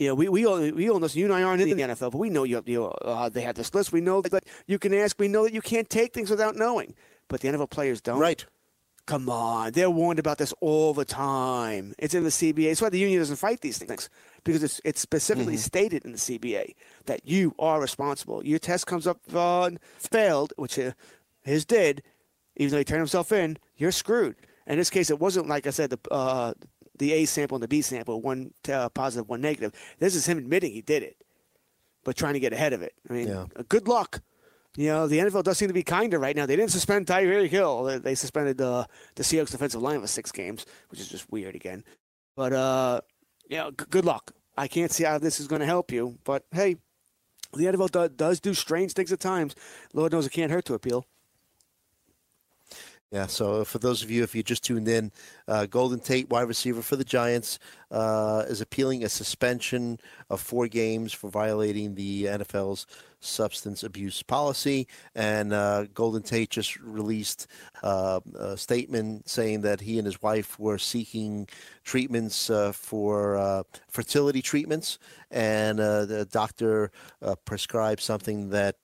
[0.00, 1.08] You know, we we all we all know.
[1.12, 2.62] You and I aren't in the NFL, but we know you.
[2.64, 3.92] you know, uh, they have this list.
[3.92, 5.20] We know that you can ask.
[5.20, 6.94] We know that you can't take things without knowing.
[7.28, 8.18] But the NFL players don't.
[8.18, 8.46] Right.
[9.04, 11.94] Come on, they're warned about this all the time.
[11.98, 12.68] It's in the CBA.
[12.68, 14.08] That's why the union doesn't fight these things
[14.42, 18.42] because it's it's specifically stated in the CBA that you are responsible.
[18.42, 20.92] Your test comes up uh, failed, which uh,
[21.42, 22.02] his did,
[22.56, 23.58] even though he turned himself in.
[23.76, 24.36] You're screwed.
[24.66, 26.54] In this case, it wasn't like I said the uh,
[27.00, 29.72] the A sample and the B sample, one uh, positive, one negative.
[29.98, 31.16] This is him admitting he did it,
[32.04, 32.94] but trying to get ahead of it.
[33.08, 33.46] I mean, Yeah.
[33.56, 34.20] uh, good luck.
[34.76, 36.46] You know, the NFL does seem to be kinder right now.
[36.46, 38.00] They didn't suspend Tyreek Hill.
[38.00, 38.84] They, suspended uh,
[39.16, 41.82] the Seahawks defensive line for six games, which is just weird again.
[42.36, 43.00] But, uh,
[43.48, 44.30] you know, g- good luck.
[44.56, 46.18] I can't see how this is going to help you.
[46.22, 46.76] But, hey,
[47.52, 49.56] the NFL do, does do strange things at times.
[49.92, 51.04] Lord knows it can't hurt to appeal.
[53.12, 55.10] Yeah, so for those of you, if you just tuned in,
[55.48, 57.58] uh, Golden Tate, wide receiver for the Giants,
[57.90, 62.86] uh, is appealing a suspension of four games for violating the NFL's
[63.20, 64.86] substance abuse policy.
[65.14, 67.46] And uh, Golden Tate just released
[67.82, 71.48] uh, a statement saying that he and his wife were seeking
[71.84, 74.98] treatments uh, for uh, fertility treatments,
[75.30, 76.90] and uh, the doctor
[77.44, 78.76] prescribed something that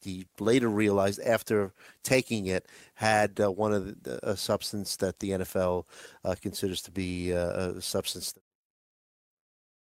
[0.00, 5.84] he later realized after taking it had one of the, a substance that the NFL
[6.40, 8.34] considers to be a substance.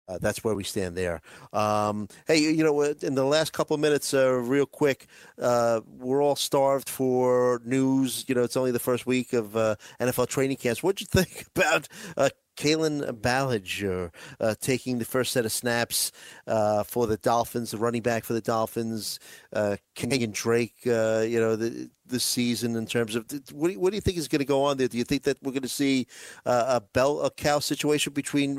[0.08, 1.22] Uh, that's where we stand there.
[1.54, 5.08] Um, hey, you know, in the last couple of minutes, uh, real quick,
[5.42, 8.26] uh, we're all starved for news.
[8.28, 10.82] You know, it's only the first week of uh, NFL training camps.
[10.82, 16.12] What'd you think about uh, Kalen Ballage uh, taking the first set of snaps
[16.48, 19.20] uh, for the Dolphins, the running back for the Dolphins,
[19.54, 20.92] uh, Kenyon Drake, you
[21.40, 24.30] know, the, this season in terms of what do you, what do you think is
[24.30, 24.88] going to go on there?
[24.88, 26.08] Do you think that we're going to see
[26.46, 28.58] a bell a cow situation between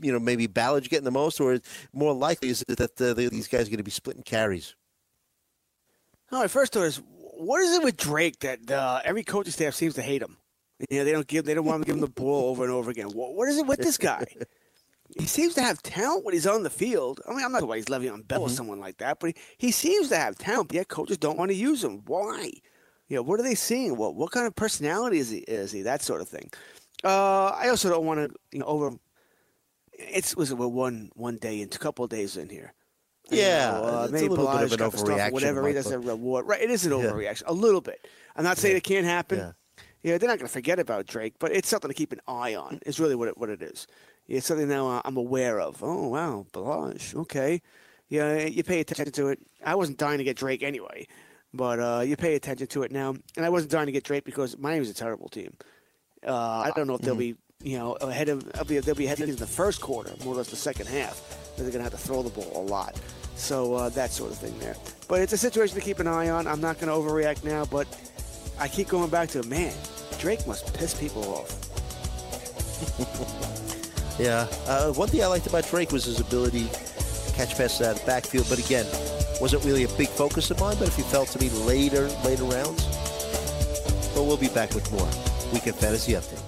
[0.00, 1.58] you know maybe Ballage getting the most, or
[1.92, 4.74] more likely is it that uh, these guys are going to be splitting carries?
[6.30, 9.74] All right, first thought is, what is it with Drake that uh, every coaching staff
[9.74, 10.36] seems to hate him?
[10.90, 12.72] You know, they don't give, they don't want to give him the ball over and
[12.72, 13.08] over again.
[13.08, 14.24] What, what is it with this guy?
[15.18, 17.20] he seems to have talent when he's on the field.
[17.26, 19.34] I mean, I'm not sure why he's Le'Veon Bell or someone like that, but he,
[19.56, 20.68] he seems to have talent.
[20.68, 22.02] But yet coaches don't want to use him.
[22.06, 22.52] Why?
[23.08, 23.96] You know, what are they seeing?
[23.96, 25.38] What what kind of personality is he?
[25.38, 26.50] Is he that sort of thing?
[27.02, 28.90] Uh, I also don't want to you know over.
[29.98, 32.72] It's was it we're one one day and a couple of days in here.
[33.30, 35.68] Yeah, know, uh, it's a maybe little bit of an got the stuff overreaction Whatever,
[35.68, 36.46] he does a reward.
[36.46, 36.98] Right, it is an Yeah.
[36.98, 38.06] overreaction, a little bit.
[38.36, 39.38] I'm not saying it can't happen.
[39.38, 39.52] Yeah.
[40.02, 42.54] Yeah, they're not going to forget about Drake, but it's something to keep an eye
[42.54, 42.80] on.
[42.86, 43.86] Is really what it, what it is.
[44.28, 45.82] Yeah, it's something now uh, I'm aware of.
[45.82, 47.14] Oh wow, Ballage.
[47.14, 47.60] Okay,
[48.08, 49.40] yeah, you pay attention to it.
[49.64, 51.06] I wasn't dying to get Drake anyway,
[51.52, 53.16] but uh, you pay attention to it now.
[53.36, 55.52] And I wasn't dying to get Drake because Miami's a terrible team.
[56.26, 59.36] Uh, I don't know if they'll be, you know, ahead of they'll be, ahead in
[59.36, 61.20] the first quarter, more or less the second half.
[61.56, 63.00] They're going to have to throw the ball a lot.
[63.34, 64.76] So uh, that sort of thing there.
[65.08, 66.46] But it's a situation to keep an eye on.
[66.46, 67.86] I'm not going to overreact now, but
[68.58, 69.74] I keep going back to man,
[70.18, 71.64] Drake must piss people off.
[74.18, 74.48] Yeah.
[74.66, 78.00] Uh, one thing I liked about Drake was his ability to catch passes out of
[78.00, 78.46] the backfield.
[78.48, 78.84] But again,
[79.40, 80.76] wasn't really a big focus of mine.
[80.78, 82.84] But if you felt to me later, later rounds.
[84.14, 85.08] But we'll be back with more
[85.52, 86.47] weekend fantasy update.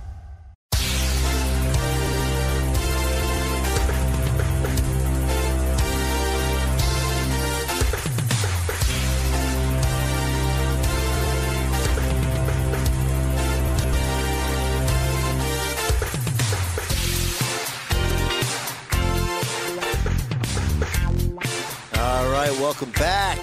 [22.81, 23.37] Welcome back.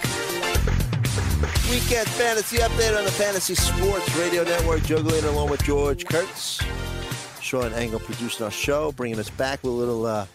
[1.71, 4.85] Weekend fantasy update on the Fantasy Sports Radio Network.
[4.85, 6.61] Galena along with George Kurtz.
[7.41, 10.27] Sean Engel producing our show, bringing us back with a little uh,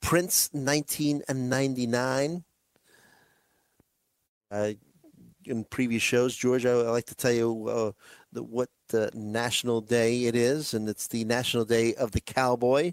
[0.00, 2.44] Prince 1999.
[4.50, 4.72] Uh,
[5.44, 7.92] in previous shows, George, I, I like to tell you uh,
[8.32, 12.92] the, what uh, national day it is, and it's the National Day of the Cowboy.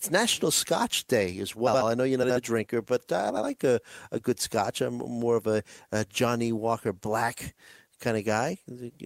[0.00, 1.86] It's National Scotch Day as well.
[1.86, 3.80] I know you're not a drinker, but uh, I like a,
[4.10, 4.80] a good Scotch.
[4.80, 7.54] I'm more of a, a Johnnie Walker Black
[8.00, 8.56] kind of guy.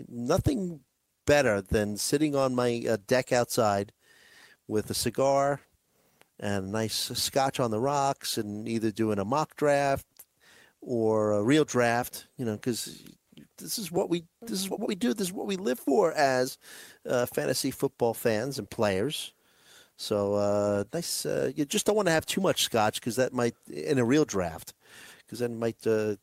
[0.09, 0.83] Nothing
[1.27, 3.93] better than sitting on my uh, deck outside
[4.69, 5.63] with a cigar
[6.39, 10.07] and a nice Scotch on the rocks, and either doing a mock draft
[10.81, 12.29] or a real draft.
[12.37, 13.03] You know, because
[13.59, 15.13] this is what we this is what we do.
[15.13, 16.57] This is what we live for as
[17.05, 19.33] uh, fantasy football fans and players.
[19.97, 21.25] So uh, nice.
[21.25, 24.05] Uh, you just don't want to have too much scotch because that might, in a
[24.05, 24.75] real draft,
[25.19, 26.17] because that might uh,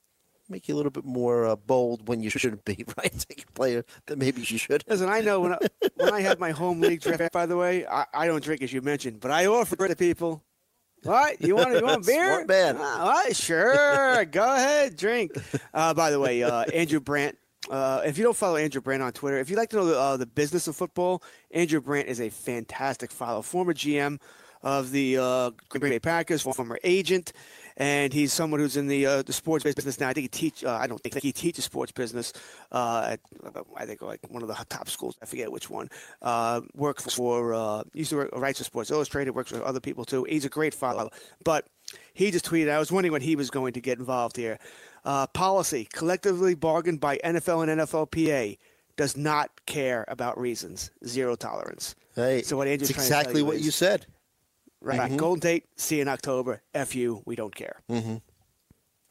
[0.49, 2.86] make you a little bit more uh, bold when you shouldn't be.
[2.97, 4.84] Right, take a player that maybe you should.
[4.88, 5.57] Listen, I know when I,
[5.95, 8.74] when I had my home league draft, by the way, I, I don't drink as
[8.74, 10.43] you mentioned, but I offer it to people.
[11.03, 11.74] What you want?
[11.74, 12.26] You want beer?
[12.28, 12.78] Smart man.
[12.80, 13.36] Ah, what?
[13.36, 15.32] Sure, go ahead, drink.
[15.74, 17.38] Uh, by the way, uh, Andrew Brandt.
[17.72, 19.97] Uh, if you don't follow Andrew Brandt on Twitter, if you'd like to know the,
[19.97, 23.41] uh, the business of football, Andrew Brandt is a fantastic follow.
[23.41, 24.19] Former GM
[24.61, 27.32] of the uh, Green Bay Packers, former agent,
[27.78, 30.09] and he's someone who's in the uh, the sports business now.
[30.09, 30.63] I think he teach.
[30.63, 32.34] Uh, I don't think he teaches sports business
[32.72, 33.19] uh, at
[33.76, 35.17] I think like one of the top schools.
[35.22, 35.89] I forget which one.
[36.22, 39.32] Uh, works for uh, used to work, writes for Sports Illustrated.
[39.32, 40.26] Works with other people too.
[40.26, 41.09] He's a great follow.
[41.43, 41.67] But
[42.14, 42.70] he just tweeted.
[42.70, 44.60] I was wondering when he was going to get involved here.
[45.04, 48.58] Uh, policy collectively bargained by NFL and NFLPA
[48.98, 50.92] does not care about reasons.
[51.06, 51.96] Zero tolerance.
[52.16, 54.06] Hey, So what Andrew's it's trying to exactly what is- you said.
[54.84, 55.16] Right.
[55.16, 55.66] Golden Tate.
[55.76, 56.62] See you in October.
[56.74, 57.22] F you.
[57.26, 57.82] We don't care.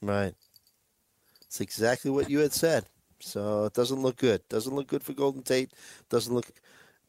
[0.02, 0.34] Right.
[1.46, 2.86] It's exactly what you had said.
[3.20, 4.40] So it doesn't look good.
[4.48, 5.72] Doesn't look good for Golden Tate.
[6.08, 6.46] Doesn't look.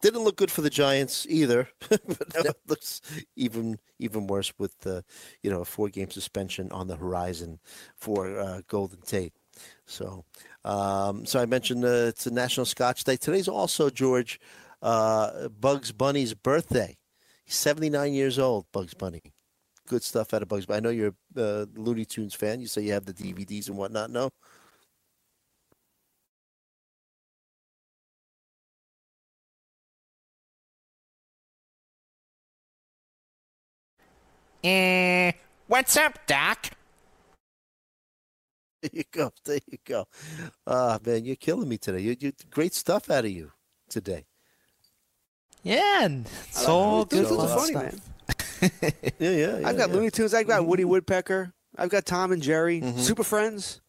[0.01, 1.69] Didn't look good for the Giants either.
[1.89, 3.01] but now it looks
[3.35, 5.03] even even worse with the
[5.43, 7.59] you know a four game suspension on the horizon
[7.95, 9.33] for uh, Golden Tate.
[9.85, 10.25] So
[10.65, 13.17] um, so I mentioned uh, it's a National Scotch Day.
[13.17, 14.39] Today's also George
[14.81, 16.97] uh, Bugs Bunny's birthday.
[17.45, 18.65] He's 79 years old.
[18.71, 19.21] Bugs Bunny
[19.91, 20.77] good stuff out of Bugs Bunny.
[20.77, 22.61] I know you're a uh, Looney Tunes fan.
[22.61, 24.09] You say you have the DVDs and whatnot.
[24.09, 24.29] No,
[34.63, 35.31] Eh,
[35.67, 36.69] what's up, Doc?
[38.81, 39.31] there you go.
[39.45, 40.05] There you go.
[40.67, 42.01] Ah, man, you're killing me today.
[42.01, 43.51] You, you great stuff out of you
[43.89, 44.25] today.
[45.63, 47.83] Yeah, and it's all good Tunes is uh, funny, stuff.
[47.83, 48.01] man.
[49.19, 49.57] Yeah, yeah.
[49.59, 49.95] yeah I've got yeah.
[49.95, 50.33] Looney Tunes.
[50.33, 51.53] I've got Woody Woodpecker.
[51.77, 52.81] I've got Tom and Jerry.
[52.97, 53.81] Super Friends.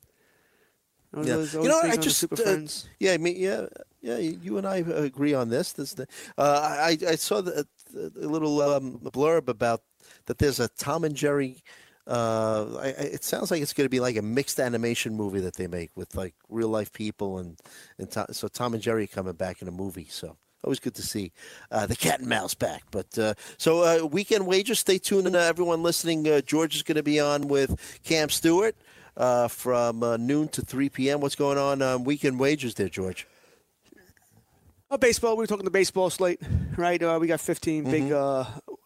[1.11, 1.35] One Yeah.
[1.37, 2.89] those You know, things I just Super uh, Friends.
[2.99, 3.67] yeah, I mean, yeah,
[4.01, 4.17] yeah.
[4.17, 5.73] You and I agree on this.
[5.73, 6.05] This, uh,
[6.39, 9.83] I, I saw the a little um, blurb about
[10.27, 10.39] that.
[10.39, 11.63] There's a Tom and Jerry.
[12.07, 15.41] Uh, I, I- it sounds like it's going to be like a mixed animation movie
[15.41, 17.59] that they make with like real life people and
[17.99, 20.09] and Tom, so Tom and Jerry coming back in a movie.
[20.11, 21.33] So always good to see
[21.71, 22.83] uh, the cat and mouse back.
[22.91, 24.79] But uh, so uh, weekend wagers.
[24.81, 26.27] Stay tuned, and uh, everyone listening.
[26.29, 28.75] Uh, George is going to be on with Cam Stewart
[29.17, 31.21] uh, from uh, noon to three p.m.
[31.21, 33.27] What's going on um, weekend wagers there, George?
[34.91, 35.37] Uh, baseball.
[35.37, 36.41] We were talking the baseball slate,
[36.77, 37.03] right?
[37.03, 38.13] Uh, we got 15 big,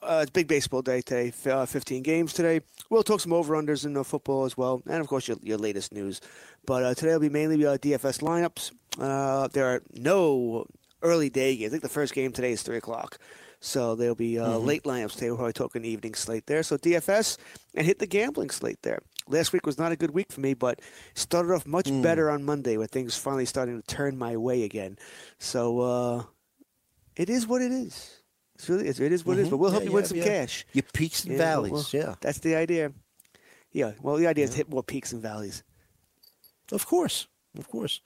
[0.07, 1.29] uh, it's big baseball day today.
[1.29, 2.61] f- Uh, 15 games today.
[2.91, 5.59] We'll talk some over unders in uh, football as well, and of course your, your
[5.59, 6.21] latest news.
[6.65, 8.73] But uh, today will be mainly uh, DFS lineups.
[8.99, 10.67] Uh, there are no
[11.03, 11.69] early day games.
[11.69, 13.19] I think the first game today is three o'clock.
[13.61, 15.31] So there'll be uh, late lineups today.
[15.31, 16.63] We're probably talking evening slate there.
[16.63, 17.39] So DFS
[17.75, 19.01] and hit the gambling slate there.
[19.29, 20.81] Last week was not a good week for me, but
[21.15, 24.99] started off much better on Monday with things finally starting to turn my way again.
[25.39, 26.23] So uh,
[27.17, 28.16] it is what it is.
[28.59, 29.49] It's really it is what it is.
[29.51, 30.25] But we'll help Yeah, you win yeah, some yeah.
[30.25, 30.67] cash.
[30.73, 31.73] Your peaks and valleys.
[31.73, 32.15] well, yeah.
[32.21, 32.93] that's the idea.
[33.73, 35.63] Yeah, well, the idea is to hit more peaks and valleys.
[36.73, 37.29] Of course,
[37.59, 38.01] of course.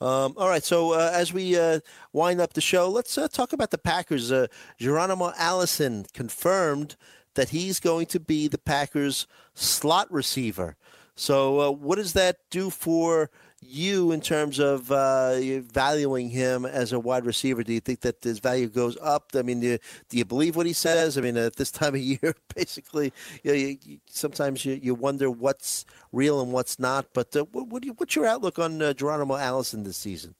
[0.00, 1.80] Um, all right, so uh, as we uh,
[2.12, 4.32] wind up the show, let's uh, talk about the Packers.
[4.32, 6.96] Uh, Geronimo Allison confirmed
[7.34, 10.76] that he's going to be the Packers' slot receiver.
[11.16, 13.30] So, uh, what does that do for
[13.66, 17.62] you in terms of uh, valuing him as a wide receiver?
[17.62, 19.30] Do you think that his value goes up?
[19.34, 21.16] I mean, do you, do you believe what he says?
[21.16, 23.12] I mean, at this time of year, basically,
[23.42, 27.06] you know, you, you, sometimes you, you wonder what's real and what's not.
[27.12, 30.34] But uh, what, what do you, what's your outlook on uh, Geronimo Allison this season?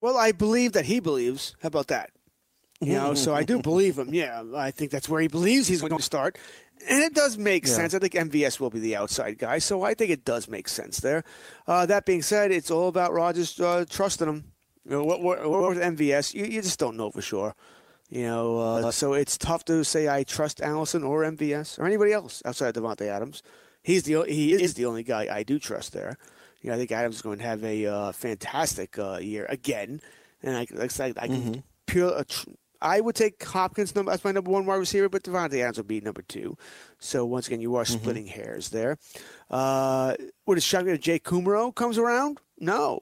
[0.00, 1.56] Well, I believe that he believes.
[1.62, 2.10] How about that?
[2.86, 4.12] You know, so I do believe him.
[4.14, 6.38] Yeah, I think that's where he believes he's going to start.
[6.88, 7.72] And it does make Yeah.
[7.74, 7.94] sense.
[7.94, 11.00] I think MVS will be the outside guy, so I think it does make sense
[11.00, 11.24] there.
[11.66, 14.52] Uh, that being said, it's all about Rodgers uh, trusting him.
[14.84, 17.54] You know, what, what, what with MVS, you, you just don't know for sure.
[18.10, 22.12] You know, uh, so it's tough to say I trust Allison or MVS or anybody
[22.12, 23.42] else outside of Davante Adams.
[23.82, 26.18] He's the he is the only guy I do trust there.
[26.60, 30.00] You know, I think Adams is going to have a uh, fantastic uh, year again,
[30.42, 32.14] and I like I I can pure.
[32.14, 32.50] Uh, tr-
[32.84, 35.88] I would take Hopkins number as my number one wide receiver, but Davante Adams would
[35.88, 36.56] be number two.
[36.98, 38.98] So once again, you are splitting hairs there.
[39.50, 40.14] Uh,
[40.46, 42.38] would it shock me if Jake Kumerow comes around?
[42.60, 43.00] No.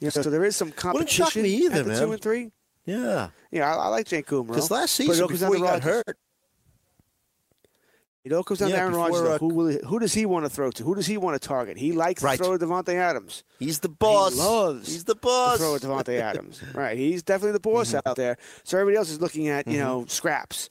[0.00, 1.98] You know, so there is some Wouldn't shock competition me either, man.
[1.98, 2.50] two and three.
[2.84, 4.48] Yeah, Yeah, I, I like Jake Kumerow.
[4.48, 6.18] because last season all comes down before he got hurt,
[8.26, 9.20] It all comes down Yeah, to Aaron Rodgers.
[9.20, 10.82] uh, who will who does he want to throw to?
[10.82, 11.76] Who does he want to target?
[11.78, 12.36] He likes Right.
[12.36, 13.44] to throw to Davante Adams.
[13.60, 14.32] he's the boss.
[14.34, 15.58] He loves he's the to boss.
[15.58, 16.60] throw at Davante Adams.
[16.74, 16.98] Right.
[16.98, 18.08] He's definitely the boss Mm-hmm.
[18.08, 18.36] out there.
[18.64, 20.70] So everybody else is looking at, you know, scraps.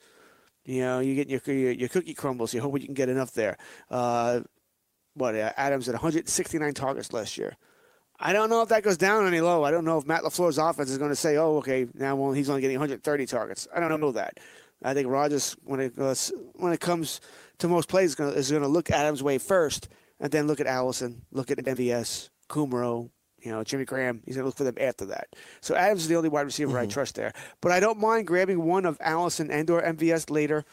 [0.66, 2.53] You know, you get your, your your cookie crumbles.
[2.53, 3.56] You hope you can get enough there.
[3.89, 4.41] Uh,
[5.14, 7.56] what uh, Adams had 169 targets last year.
[8.20, 9.64] I don't know if that goes down any low.
[9.64, 12.34] I don't know if Matt LaFleur's offense is going to say, "Oh, okay, now well,
[12.34, 14.39] he's only getting 130 targets." I don't know that.
[14.84, 17.22] I think Rodgers, when it goes, when it comes
[17.60, 19.88] to most plays, is gonna- is going to look Adams' way first,
[20.20, 23.10] and then look at Allison, look at MVS, Kumerow,
[23.45, 24.22] you know, Jimmy Graham.
[24.26, 25.28] He's going to look for them after that.
[25.62, 26.91] So Adams is the only wide receiver I mm-hmm.
[26.91, 27.32] trust there.
[27.62, 30.66] But I don't mind grabbing one of Allison and or MVS later.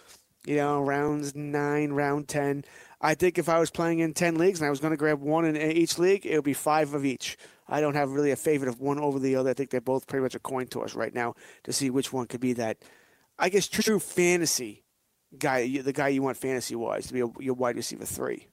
[0.45, 2.65] You know, rounds nine, round ten.
[3.01, 5.21] I think if I was playing in ten leagues and I was going to grab
[5.21, 7.37] one in each league, it would be five of each.
[7.69, 9.51] I don't have really a favorite of one over the other.
[9.51, 12.27] I think they're both pretty much a coin toss right now to see which one
[12.27, 12.79] could be that.
[13.39, 14.83] I guess true fantasy
[15.39, 18.47] guy, the guy you want fantasy wise to be a, your wide receiver three.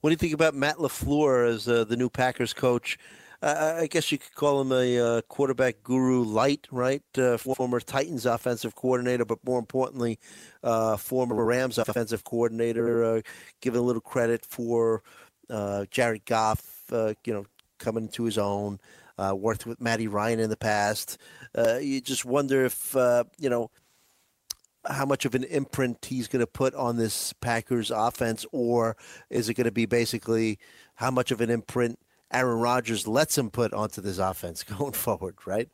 [0.00, 2.98] What do you think about Matt LaFleur as uh, the new Packers coach?
[3.42, 7.02] Uh, I guess you could call him a uh, quarterback guru light, right?
[7.16, 10.18] Uh, former Titans offensive coordinator, but more importantly,
[10.62, 13.02] uh, former Rams offensive coordinator.
[13.02, 13.20] Uh,
[13.62, 15.02] giving a little credit for
[15.48, 17.46] uh, Jared Goff, you know,
[17.78, 18.78] coming to his own.
[19.18, 21.18] Worked with Matty Ryan in the past.
[21.56, 22.94] You just wonder if
[23.38, 23.70] you know
[24.88, 28.96] how much of an imprint he's going to put on this Packers offense, or
[29.28, 30.58] is it going to be basically
[30.94, 31.98] how much of an imprint
[32.32, 35.68] Aaron Rodgers lets him put onto this offense going forward, right?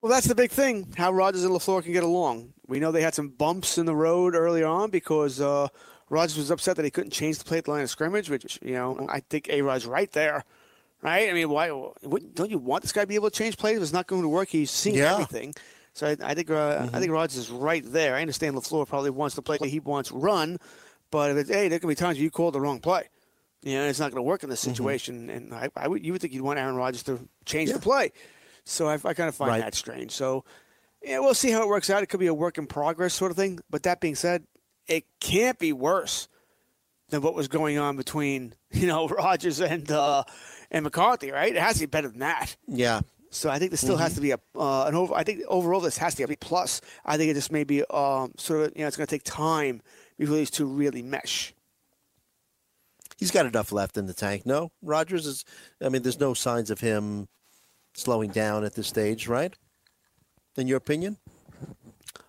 [0.00, 0.92] Well, that's the big thing.
[0.96, 2.54] How Rodgers and LaFleur can get along.
[2.66, 5.68] We know they had some bumps in the road early on because uh,
[6.10, 8.28] Rodgers was upset that he couldn't change the play at the line of scrimmage.
[8.28, 10.44] Which you know, I think A Rod's right there,
[11.02, 11.30] right?
[11.30, 13.76] I mean, why don't you want this guy to be able to change plays?
[13.76, 15.12] If it's not going to work, he's seen Yeah.
[15.12, 15.54] everything.
[15.94, 18.14] So I, I think uh, I think Rodgers is right there.
[18.16, 20.58] I understand LaFleur probably wants to play he wants run,
[21.10, 23.08] but if it's, hey, there can be times you call the wrong play.
[23.62, 25.30] You know, it's not going to work in this situation.
[25.30, 28.10] And I, I would, you would think you'd want Aaron Rodgers to change the play.
[28.64, 29.60] So I, I kind of find Right.
[29.60, 30.10] that strange.
[30.12, 30.44] So
[31.02, 32.02] yeah, we'll see how it works out.
[32.02, 33.60] It could be a work in progress sort of thing.
[33.70, 34.44] But that being said,
[34.88, 36.26] it can't be worse
[37.10, 40.24] than what was going on between you know Rodgers and uh,
[40.70, 41.54] and McCarthy, right?
[41.54, 42.56] It has to be better than that.
[42.66, 43.02] Yeah,
[43.34, 44.02] So I think there still Mm-hmm.
[44.02, 45.14] has to be a uh, an over.
[45.14, 46.80] I think overall this has to be a plus.
[47.04, 49.24] I think it just may be um, sort of you know it's going to take
[49.24, 49.80] time
[50.18, 51.54] before these two really mesh.
[53.18, 54.44] He's got enough left in the tank.
[54.46, 55.44] No, Rodgers is.
[55.82, 57.28] I mean, there's no signs of him
[57.94, 59.54] slowing down at this stage, right?
[60.56, 61.16] In your opinion?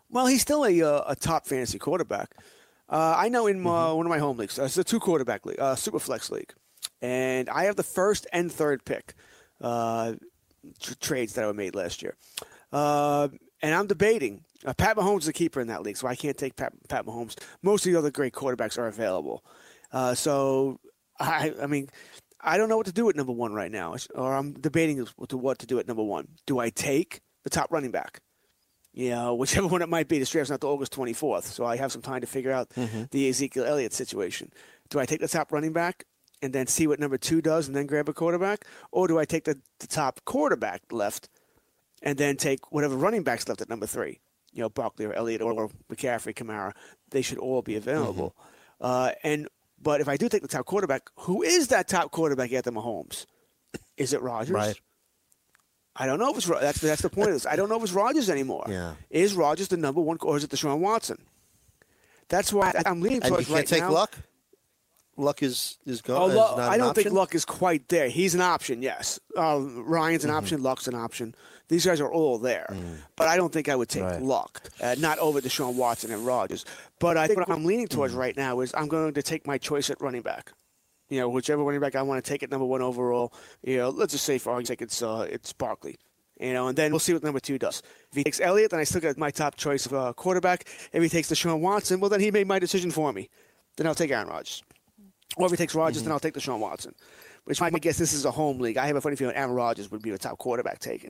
[0.09, 2.29] Well, he's still a uh, a top fantasy quarterback.
[2.89, 3.97] Uh, I know in my, Mm-hmm.
[3.97, 6.53] one of my home leagues, uh, it's a two quarterback league, uh, super flex league,
[7.01, 9.15] and I have the first and third pick
[9.61, 10.13] uh,
[10.81, 12.15] tr- trades that I made last year,
[12.71, 13.27] uh,
[13.61, 14.43] and I'm debating.
[14.65, 17.05] Uh, Pat Mahomes is a keeper in that league, so I can't take Pat, Pat
[17.05, 17.37] Mahomes.
[17.61, 19.43] Most of the other great quarterbacks are available,
[19.91, 20.79] uh, so
[21.19, 21.89] I, I mean,
[22.39, 25.29] I don't know what to do at number one right now, or I'm debating what
[25.29, 26.27] to, what to do at number one.
[26.45, 28.21] Do I take the top running back?
[28.93, 30.19] you know, whichever one it might be.
[30.19, 32.69] The draft's not till August 24th, so I have some time to figure out
[33.11, 34.51] the Ezekiel Elliott situation.
[34.89, 36.05] Do I take the top running back
[36.43, 38.65] and then see what number two does and then grab a quarterback?
[38.91, 41.29] Or do I take the, the top quarterback left
[42.01, 44.19] and then take whatever running backs left at number three?
[44.51, 46.73] You know, Barkley or Elliott or McCaffrey, Kamara.
[47.09, 48.35] They should all be available.
[48.79, 49.47] Uh, and
[49.81, 53.25] But if I do take the top quarterback, who is that top quarterback after Mahomes?
[53.97, 54.51] Is it Rodgers?
[54.51, 54.79] Right.
[55.95, 57.45] I don't know if it's that's that's the point of this.
[57.45, 58.65] I don't know if it's Rodgers anymore.
[58.67, 58.95] Yeah.
[59.09, 61.17] Is Rodgers the number one, or is it Deshaun Watson?
[62.29, 63.91] That's why I'm leaning towards And you can't right take now.
[63.91, 64.17] Luck.
[65.17, 66.29] Luck is is Oh, gone.
[66.31, 67.11] is Luck- not I don't think?
[67.11, 68.09] Luck is quite there.
[68.09, 69.19] He's an option, yes.
[69.37, 70.37] Uh, Ryan's an Mm-hmm.
[70.37, 70.63] option.
[70.63, 71.35] Luck's an option.
[71.69, 72.67] These guys are all there,
[73.15, 74.11] but I don't think I would take Mm.
[74.11, 74.21] Right.
[74.21, 76.65] Luck, uh, not over Deshaun Watson and Rodgers.
[76.99, 79.57] But I think what I'm leaning towards right now is I'm going to take my
[79.57, 80.51] choice at running back.
[81.09, 83.33] You know, whichever running back I want to take at number one overall.
[83.63, 85.97] You know, let's just say for argument's sake, it's uh, it's Barkley.
[86.39, 87.81] You know, and then we'll see what number two does.
[88.11, 90.65] If he takes Elliott, then I still got my top choice of uh, quarterback.
[90.91, 93.29] If he takes Deshaun Watson, well, then he made my decision for me.
[93.77, 94.63] Then I'll take Aaron Rodgers.
[95.37, 96.93] Or if he takes Rodgers, then I'll take Deshaun Watson.
[97.45, 98.77] Which I guess this is a home league.
[98.77, 101.09] I have a funny feeling Aaron Rodgers would be the top quarterback taken,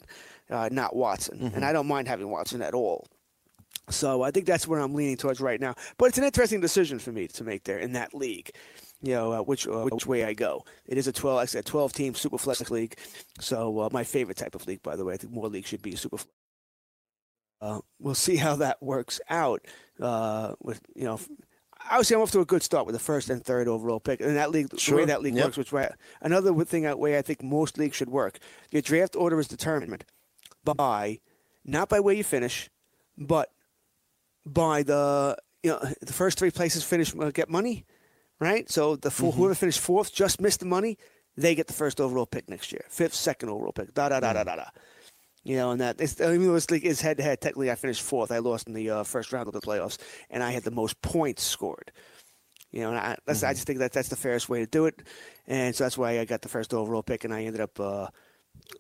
[0.50, 1.52] uh, not Watson.
[1.54, 3.06] And I don't mind having Watson at all.
[3.90, 5.76] So I think that's where I'm leaning towards right now.
[5.98, 8.50] But it's an interesting decision for me to make there in that league.
[9.02, 10.64] You know, uh, which uh, which way I go.
[10.88, 12.98] It is a 12, like I said, 12 team super flex league.
[13.42, 15.14] So uh, my favorite type of league, by the way.
[15.14, 16.32] I think more leagues should be super flex.
[17.62, 19.66] Uh, we'll see how that works out.
[20.00, 21.20] Uh, with you know,
[21.90, 24.36] obviously I'm off to a good start with the first and third overall pick, and
[24.36, 25.46] that league, the way that league Yep.
[25.46, 25.90] works, which way,
[26.22, 28.40] another thing that way I think most leagues should work.
[28.72, 30.06] Your draft order is determined
[30.64, 31.20] by
[31.66, 32.70] not by where you finish,
[33.18, 33.52] but
[34.46, 37.86] by the you know the first three places finish uh, get money,
[38.40, 38.70] right?
[38.70, 40.98] So the four, whoever finished fourth just missed the money,
[41.38, 42.86] they get the first overall pick next year.
[42.90, 43.94] Fifth, second overall pick.
[43.94, 44.66] Da da da da da da.
[45.44, 47.76] You know, and that it's, even though this league is head to head, technically I
[47.76, 48.32] finished fourth.
[48.32, 49.98] I lost in the uh, first round of the playoffs,
[50.30, 51.92] and I had the most points scored.
[52.72, 54.86] You know, and I, that's, I just think that that's the fairest way to do
[54.86, 55.02] it,
[55.46, 57.80] and so that's why I got the first overall pick, and I ended up.
[57.80, 58.08] Uh,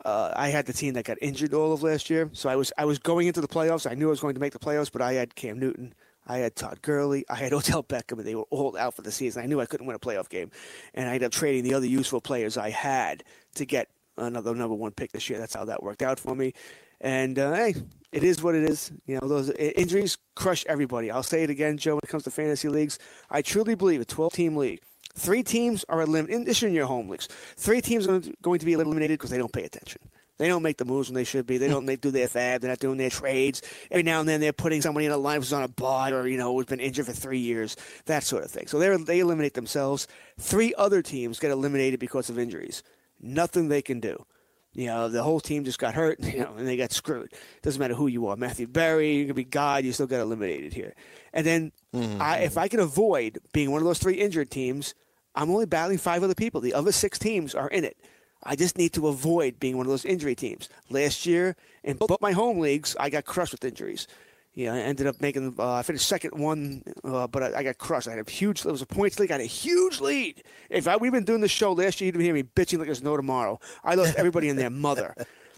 [0.05, 2.72] uh, I had the team that got injured all of last year, so I was
[2.78, 3.89] I was going into the playoffs.
[3.89, 5.93] I knew I was going to make the playoffs, but I had Cam Newton,
[6.26, 9.11] I had Todd Gurley, I had Odell Beckham, and they were all out for the
[9.11, 9.43] season.
[9.43, 10.49] I knew I couldn't win a playoff game,
[10.93, 13.24] and I ended up trading the other useful players I had
[13.55, 15.39] to get another number one pick this year.
[15.39, 16.53] That's how that worked out for me.
[17.01, 17.76] And uh, hey,
[18.11, 18.91] it is what it is.
[19.05, 21.11] You know, those injuries crush everybody.
[21.11, 21.95] I'll say it again, Joe.
[21.95, 22.99] When it comes to fantasy leagues,
[23.30, 24.82] I truly believe a 12-team league.
[25.16, 26.36] Three teams are eliminated.
[26.36, 29.51] In addition your home leagues, three teams are going to be eliminated because they don't
[29.51, 30.01] pay attention.
[30.39, 31.57] They don't make the moves when they should be.
[31.59, 32.61] They don't make, do their fab.
[32.61, 33.61] They're not doing their trades.
[33.91, 36.28] Every now and then they're putting somebody in a line who's on a bye or,
[36.28, 38.66] you know, who's been injured for three years, that sort of thing.
[38.66, 40.07] So they they eliminate themselves.
[40.39, 42.82] Three other teams get eliminated because of injuries.
[43.24, 44.26] Nothing they can do.
[44.74, 47.32] You know, the whole team just got hurt, you know, and they got screwed.
[47.61, 48.36] Doesn't matter who you are.
[48.36, 50.93] Matthew Berry, you could be God, you still got eliminated here.
[51.32, 52.21] And then mm-hmm.
[52.21, 54.93] I, if I can avoid being one of those three injured teams,
[55.36, 56.61] I'm only battling five other people.
[56.61, 57.97] The other six teams are in it.
[58.43, 60.67] I just need to avoid being one of those injury teams.
[60.89, 64.07] Last year, in both my home leagues, I got crushed with injuries.
[64.56, 65.56] Know, I ended up making.
[65.58, 68.08] Uh, I finished second one, uh, but I, I got crushed.
[68.08, 68.66] I had a huge.
[68.66, 69.32] It was a points league.
[69.32, 70.43] I had a huge lead.
[70.70, 73.04] If I, we've been doing this show last year, you'd hear me bitching like there's
[73.04, 73.60] no tomorrow.
[73.84, 75.16] I lost everybody and their mother,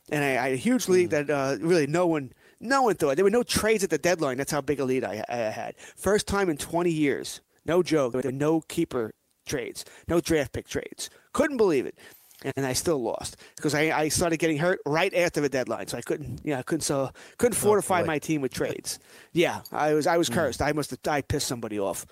[0.10, 3.18] and I, I had a huge league that uh, really no one, no one thought.
[3.18, 4.38] There were no trades at the deadline.
[4.38, 5.76] That's how big a lead I, I had.
[5.98, 7.42] First time in 20 years.
[7.66, 8.14] No joke.
[8.14, 9.14] There were no keeper
[9.46, 11.10] trades, no draft pick trades.
[11.34, 11.98] Couldn't believe it.
[12.44, 15.98] And I still lost because I, I started getting hurt right after the deadline, so
[15.98, 18.08] I couldn't, yeah, I couldn't, so couldn't fortify boy.
[18.08, 19.00] my team with trades.
[19.32, 20.62] Yeah, I was, I was cursed.
[20.62, 22.06] I must have, I pissed somebody off.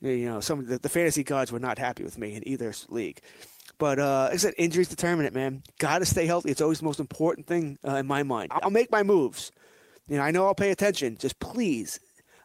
[0.00, 2.72] You know, some of the, the fantasy gods were not happy with me in either
[2.88, 3.20] league.
[3.78, 5.62] But uh, like I said, injuries determine it, man.
[5.78, 6.50] Got to stay healthy.
[6.50, 8.52] It's always the most important thing uh, in my mind.
[8.52, 9.50] I'll make my moves.
[10.08, 11.16] You know, I know I'll pay attention.
[11.18, 12.00] Just please,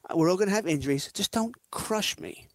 [0.09, 1.11] uh, we're all gonna have injuries.
[1.13, 2.47] Just don't crush me.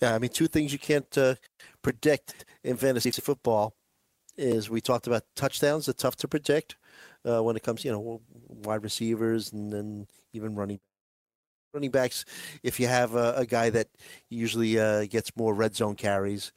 [0.00, 1.36] Yeah, I mean, two things you can't uh,
[1.82, 3.74] predict in fantasy football
[4.36, 5.86] is we talked about touchdowns.
[5.86, 6.76] They're tough to predict
[7.24, 10.80] uh, when it comes, you know, wide receivers and then even running
[11.72, 12.24] running backs.
[12.62, 13.88] If you have a, a guy that
[14.28, 16.52] usually uh, gets more red zone carries,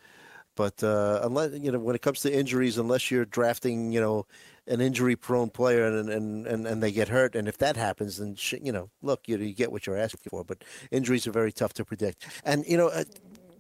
[0.55, 4.25] but uh, unless you know when it comes to injuries, unless you're drafting, you know,
[4.67, 8.35] an injury-prone player and and, and, and they get hurt, and if that happens, then
[8.35, 10.43] sh- you know, look, you, you get what you're asking for.
[10.43, 13.03] But injuries are very tough to predict, and you know, uh,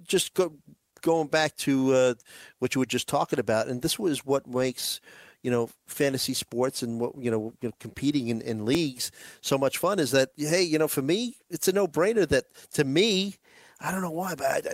[0.09, 0.53] just go,
[1.01, 2.13] going back to uh,
[2.59, 4.99] what you were just talking about, and this was what makes
[5.43, 9.97] you know fantasy sports and what you know, competing in, in leagues so much fun
[9.97, 12.43] is that hey you know for me it's a no-brainer that
[12.73, 13.35] to me
[13.81, 14.71] I don't know why, but I,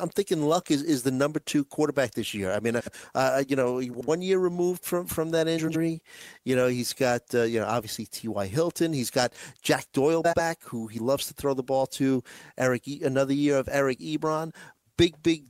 [0.00, 2.50] I'm thinking Luck is, is the number two quarterback this year.
[2.50, 2.80] I mean,
[3.14, 6.02] uh, you know, one year removed from, from that injury.
[6.44, 8.46] You know, he's got, uh, you know, obviously T.Y.
[8.48, 8.92] Hilton.
[8.92, 12.24] He's got Jack Doyle back, who he loves to throw the ball to.
[12.58, 14.52] Eric, another year of Eric Ebron.
[15.00, 15.44] Big, big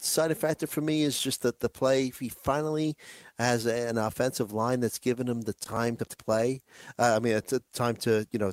[0.00, 2.10] side factor for me is just that the play.
[2.18, 2.96] He finally
[3.38, 6.60] has an offensive line that's given him the time to play.
[6.98, 8.50] Uh, I mean, it's a time to, you know,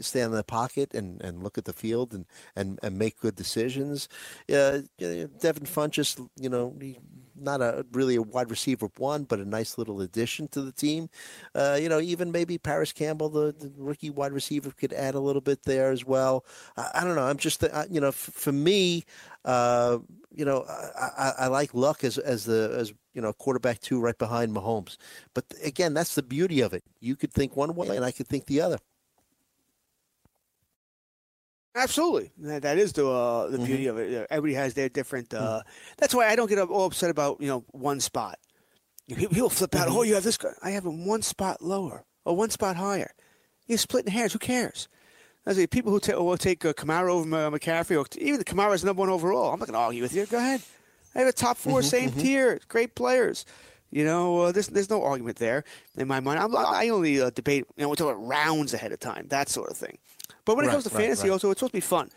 [0.00, 3.36] stand in the pocket and, and look at the field and, and, and make good
[3.36, 4.08] decisions.
[4.52, 6.98] Uh, Devin Funchess, you know, he,
[7.44, 11.08] not a really a wide receiver one, but a nice little addition to the team.
[11.54, 15.20] Uh, you know, even maybe Parris Campbell, the, the rookie wide receiver, could add a
[15.20, 16.44] little bit there as well.
[16.76, 17.24] I, I don't know.
[17.24, 19.04] I'm just, uh, you know, f- for me,
[19.44, 19.98] uh,
[20.34, 24.00] you know, I, I, I like Luck as as the as you know quarterback two
[24.00, 24.96] right behind Mahomes.
[25.34, 26.82] But again, that's the beauty of it.
[27.00, 28.78] You could think one way, and I could think the other.
[31.76, 33.52] Absolutely, that, that is the uh, Mm-hmm.
[33.52, 34.26] the beauty of it.
[34.30, 35.34] Everybody has their different.
[35.34, 35.62] Uh,
[35.98, 38.38] That's why I don't get all upset about you know one spot.
[39.08, 39.88] People flip out.
[39.88, 39.96] Mm-hmm.
[39.96, 40.50] Oh, you have this guy.
[40.62, 43.10] I have him one spot lower or one spot higher.
[43.66, 44.32] You're splitting hairs.
[44.32, 44.88] Who cares?
[45.46, 48.44] I say people who ta- will take uh, Kamara over uh, McCaffrey, or even the
[48.46, 49.52] Kamara's number one overall.
[49.52, 50.24] I'm not going to argue with you.
[50.26, 50.62] Go ahead.
[51.14, 53.44] I have a top 4 Mm-hmm, same tier, great players.
[53.90, 55.62] You know, uh, there's there's no argument there
[55.96, 56.40] in my mind.
[56.40, 57.66] I'm, I only uh, debate.
[57.76, 59.98] You know, we talk about rounds ahead of time, that sort of thing.
[60.44, 62.10] But when it Right, comes to right, fantasy, also, it's supposed to be fun.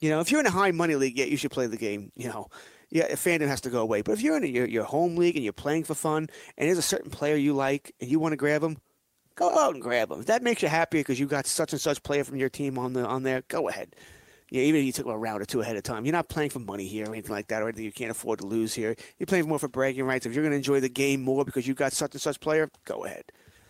[0.00, 2.12] You know, if you're in a high money league, yeah, you should play the game.
[2.14, 2.48] You know,
[2.90, 4.02] yeah, fandom has to go away.
[4.02, 6.68] But if you're in a, your, your home league and you're playing for fun, and
[6.68, 8.78] there's a certain player you like and you want to grab him,
[9.34, 10.20] go out and grab him.
[10.20, 12.78] If that makes you happier because you got such and such player from your team
[12.78, 13.94] on the on there, go ahead.
[14.50, 16.50] Yeah, even if you took a round or two ahead of time, you're not playing
[16.50, 18.96] for money here or anything like that, or anything you can't afford to lose here.
[19.18, 20.24] You're playing more for bragging rights.
[20.24, 22.70] If you're going to enjoy the game more because you got such and such player,
[22.86, 23.24] go ahead.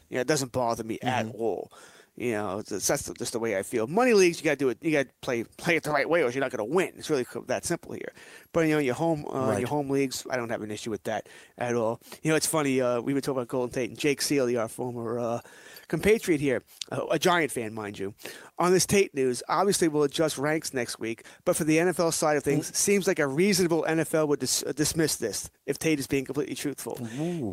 [0.09, 1.41] You know, it doesn't bother me at mm-hmm.
[1.41, 1.73] all.
[2.21, 3.87] You know, that's just the way I feel.
[3.87, 4.79] Money leagues, you got to do it.
[4.83, 6.93] You got to play play it the right way, or you're not going to win.
[6.97, 8.13] It's really that simple here.
[8.53, 9.61] But you know, your home uh, Right.
[9.61, 12.01] your home leagues, I don't have an issue with that at all.
[12.23, 12.81] You know, it's funny.
[12.81, 15.41] Uh, we were talking about Golden Tate and Jake Sealy, our former uh,
[15.87, 18.15] compatriot here, uh, a Giant fan, mind you.
[18.59, 21.25] On this Tate news, obviously we'll adjust ranks next week.
[21.45, 25.15] But for the NFL side of things, seems like a reasonable NFL would dis- dismiss
[25.17, 26.99] this if Tate is being completely truthful.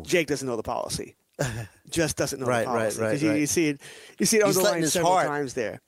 [0.04, 1.14] Jake doesn't know the policy.
[1.90, 3.00] Just doesn't know Right, the right, policy.
[3.00, 3.40] right, 'Cause you, right.
[3.40, 3.80] you see it,
[4.18, 5.80] you see it He's letting underlined his several times there.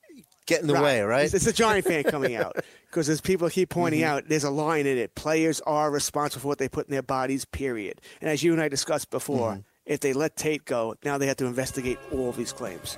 [0.47, 1.25] Get in the way, right?
[1.27, 2.57] It's, it's a Giant fan coming out
[2.91, 4.09] because as people keep pointing Mm-hmm.
[4.11, 5.15] out, there's a line in it.
[5.15, 7.45] Players are responsible for what they put in their bodies.
[7.45, 8.01] Period.
[8.23, 9.61] And as you and I discussed before, Mm-hmm.
[9.87, 12.97] if they let Tate go, now they have to investigate all these claims,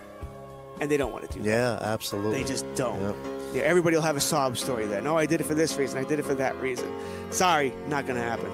[0.80, 1.48] and they don't want to do that.
[1.50, 2.42] Yeah, absolutely.
[2.42, 3.00] They just don't.
[3.02, 3.16] Yep.
[3.54, 5.00] Yeah, everybody will have a sob story there.
[5.00, 5.98] No, I did it for this reason.
[5.98, 6.88] I did it for that reason.
[7.30, 8.50] Sorry, not going to happen.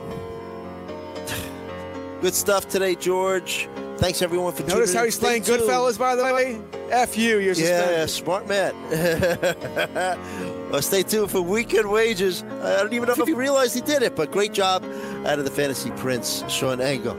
[2.21, 3.69] Good stuff today, George.
[3.99, 5.43] Thanks everyone for Notice how he's playing.
[5.43, 6.61] Goodfellas, by the way.
[6.91, 7.99] F you, you're suspended.
[7.99, 8.75] Yeah, smart man.
[10.71, 12.43] well, stay tuned for weekend wagers.
[12.43, 14.85] I don't even know if he realized he did it, but great job
[15.27, 17.17] out of the fantasy prince, Sean Engel.